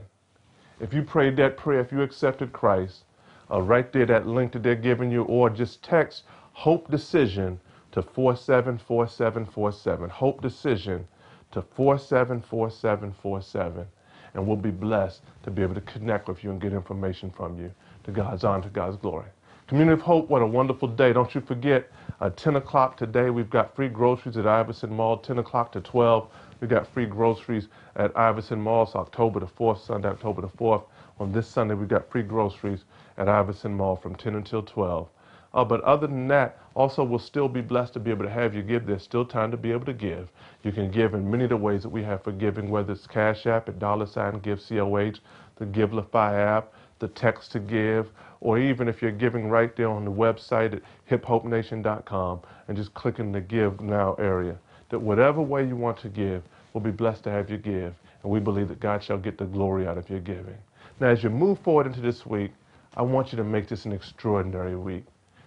If 0.78 0.92
you 0.92 1.02
prayed 1.02 1.36
that 1.36 1.56
prayer, 1.56 1.80
if 1.80 1.90
you 1.90 2.02
accepted 2.02 2.52
Christ, 2.52 3.04
uh, 3.50 3.62
right 3.62 3.90
there, 3.92 4.04
that 4.06 4.26
link 4.26 4.52
that 4.52 4.62
they're 4.62 4.74
giving 4.74 5.10
you, 5.10 5.22
or 5.24 5.48
just 5.48 5.82
text 5.82 6.24
Hope 6.52 6.90
Decision 6.90 7.58
to 7.92 8.02
474747. 8.02 10.10
Hope 10.10 10.42
Decision 10.42 11.08
to 11.52 11.62
474747. 11.62 13.86
And 14.34 14.46
we'll 14.46 14.56
be 14.56 14.70
blessed 14.70 15.22
to 15.44 15.50
be 15.50 15.62
able 15.62 15.74
to 15.74 15.80
connect 15.82 16.28
with 16.28 16.44
you 16.44 16.50
and 16.50 16.60
get 16.60 16.74
information 16.74 17.30
from 17.30 17.58
you. 17.58 17.72
To 18.04 18.10
God's 18.10 18.44
honor, 18.44 18.64
to 18.64 18.68
God's 18.68 18.98
glory. 18.98 19.28
Community 19.66 19.94
of 19.94 20.02
Hope, 20.02 20.28
what 20.28 20.42
a 20.42 20.46
wonderful 20.46 20.88
day. 20.88 21.12
Don't 21.12 21.34
you 21.34 21.40
forget, 21.40 21.90
uh, 22.20 22.30
10 22.30 22.56
o'clock 22.56 22.96
today, 22.96 23.30
we've 23.30 23.50
got 23.50 23.74
free 23.74 23.88
groceries 23.88 24.36
at 24.36 24.46
Iverson 24.46 24.94
Mall, 24.94 25.16
10 25.16 25.38
o'clock 25.38 25.72
to 25.72 25.80
12. 25.80 26.30
We've 26.60 26.70
got 26.70 26.86
free 26.86 27.06
groceries 27.06 27.68
at 27.96 28.16
Iverson 28.16 28.60
Mall. 28.60 28.90
October 28.94 29.40
the 29.40 29.46
4th, 29.46 29.86
Sunday, 29.86 30.08
October 30.08 30.42
the 30.42 30.48
4th. 30.48 30.84
On 31.18 31.32
this 31.32 31.46
Sunday, 31.46 31.74
we've 31.74 31.88
got 31.88 32.10
free 32.10 32.22
groceries 32.22 32.84
at 33.18 33.28
Iverson 33.28 33.74
Mall 33.74 33.96
from 33.96 34.14
10 34.14 34.34
until 34.34 34.62
12. 34.62 35.08
Uh, 35.54 35.64
but 35.64 35.80
other 35.82 36.06
than 36.06 36.28
that, 36.28 36.58
also 36.74 37.02
we'll 37.02 37.18
still 37.18 37.48
be 37.48 37.60
blessed 37.62 37.94
to 37.94 38.00
be 38.00 38.10
able 38.10 38.24
to 38.24 38.30
have 38.30 38.54
you 38.54 38.62
give. 38.62 38.86
There's 38.86 39.02
still 39.02 39.24
time 39.24 39.50
to 39.50 39.56
be 39.56 39.72
able 39.72 39.86
to 39.86 39.94
give. 39.94 40.30
You 40.62 40.72
can 40.72 40.90
give 40.90 41.14
in 41.14 41.30
many 41.30 41.44
of 41.44 41.50
the 41.50 41.56
ways 41.56 41.82
that 41.82 41.88
we 41.88 42.02
have 42.02 42.22
for 42.22 42.32
giving, 42.32 42.70
whether 42.70 42.92
it's 42.92 43.06
Cash 43.06 43.46
App 43.46 43.68
at 43.68 43.78
dollar 43.78 44.06
sign 44.06 44.38
give 44.40 44.60
COH, 44.66 45.20
the 45.56 45.66
Givelify 45.66 46.38
app, 46.38 46.72
the 46.98 47.08
text 47.08 47.52
to 47.52 47.58
give, 47.58 48.10
or 48.40 48.58
even 48.58 48.88
if 48.88 49.00
you're 49.00 49.10
giving 49.10 49.48
right 49.48 49.74
there 49.76 49.88
on 49.88 50.04
the 50.04 50.10
website 50.10 50.74
at 50.74 50.82
hiphopenation.com 51.10 52.40
and 52.68 52.76
just 52.76 52.92
clicking 52.94 53.32
the 53.32 53.40
Give 53.40 53.80
Now 53.80 54.14
area. 54.14 54.58
That 54.88 55.00
whatever 55.00 55.40
way 55.42 55.66
you 55.66 55.76
want 55.76 55.98
to 55.98 56.08
give, 56.08 56.42
we'll 56.72 56.84
be 56.84 56.90
blessed 56.90 57.24
to 57.24 57.30
have 57.30 57.50
you 57.50 57.58
give. 57.58 57.94
And 58.22 58.32
we 58.32 58.40
believe 58.40 58.68
that 58.68 58.80
God 58.80 59.02
shall 59.02 59.18
get 59.18 59.38
the 59.38 59.44
glory 59.44 59.86
out 59.86 59.98
of 59.98 60.08
your 60.08 60.20
giving. 60.20 60.58
Now, 61.00 61.08
as 61.08 61.22
you 61.22 61.30
move 61.30 61.58
forward 61.60 61.86
into 61.86 62.00
this 62.00 62.24
week, 62.24 62.52
I 62.96 63.02
want 63.02 63.32
you 63.32 63.36
to 63.36 63.44
make 63.44 63.68
this 63.68 63.84
an 63.84 63.92
extraordinary 63.92 64.76
week. 64.76 65.04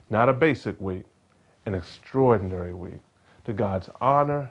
Not 0.10 0.30
a 0.30 0.34
basic 0.34 0.80
week, 0.80 1.06
an 1.65 1.73
extraordinary 1.75 2.73
week 2.73 2.99
to 3.45 3.54
God's 3.54 3.89
honor 4.02 4.49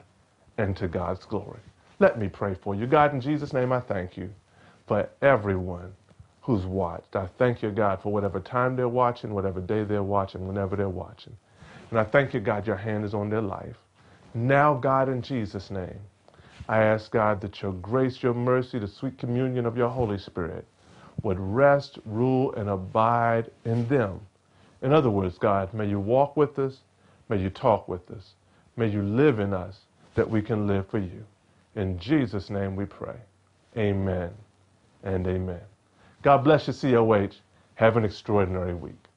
and 0.57 0.75
to 0.77 0.87
God's 0.87 1.25
glory. 1.25 1.59
Let 1.99 2.19
me 2.19 2.29
pray 2.29 2.53
for 2.53 2.75
you. 2.75 2.85
God, 2.85 3.13
in 3.13 3.21
Jesus' 3.21 3.53
name, 3.53 3.71
I 3.71 3.79
thank 3.79 4.17
you 4.17 4.33
for 4.87 5.09
everyone 5.21 5.93
who's 6.41 6.65
watched. 6.65 7.15
I 7.15 7.27
thank 7.37 7.61
you, 7.61 7.71
God, 7.71 8.01
for 8.01 8.11
whatever 8.11 8.39
time 8.39 8.75
they're 8.75 8.89
watching, 8.89 9.33
whatever 9.33 9.61
day 9.61 9.83
they're 9.83 10.03
watching, 10.03 10.47
whenever 10.47 10.75
they're 10.75 10.89
watching. 10.89 11.35
And 11.91 11.99
I 11.99 12.03
thank 12.03 12.33
you, 12.33 12.39
God, 12.39 12.67
your 12.67 12.75
hand 12.75 13.05
is 13.05 13.13
on 13.13 13.29
their 13.29 13.41
life. 13.41 13.77
Now, 14.33 14.75
God, 14.75 15.09
in 15.09 15.21
Jesus' 15.21 15.71
name, 15.71 15.99
I 16.67 16.83
ask, 16.83 17.11
God, 17.11 17.41
that 17.41 17.61
your 17.61 17.73
grace, 17.73 18.21
your 18.21 18.33
mercy, 18.35 18.79
the 18.79 18.87
sweet 18.87 19.17
communion 19.17 19.65
of 19.65 19.75
your 19.77 19.89
Holy 19.89 20.19
Spirit 20.19 20.65
would 21.23 21.39
rest, 21.39 21.99
rule, 22.05 22.53
and 22.53 22.69
abide 22.69 23.49
in 23.65 23.87
them. 23.87 24.19
In 24.81 24.93
other 24.93 25.09
words, 25.09 25.37
God, 25.37 25.73
may 25.73 25.87
you 25.87 25.99
walk 25.99 26.37
with 26.37 26.59
us, 26.59 26.79
may 27.27 27.37
you 27.37 27.49
talk 27.49 27.87
with 27.87 28.09
us, 28.11 28.35
may 28.77 28.87
you 28.87 29.01
live 29.01 29.39
in 29.39 29.53
us 29.53 29.81
that 30.15 30.29
we 30.29 30.41
can 30.41 30.67
live 30.67 30.87
for 30.89 30.99
you. 30.99 31.25
In 31.75 31.99
Jesus' 31.99 32.49
name 32.49 32.75
we 32.75 32.85
pray. 32.85 33.17
Amen 33.77 34.31
and 35.03 35.27
amen. 35.27 35.61
God 36.21 36.39
bless 36.43 36.67
you, 36.67 36.73
COH. 36.73 37.35
Have 37.75 37.97
an 37.97 38.05
extraordinary 38.05 38.73
week. 38.73 39.08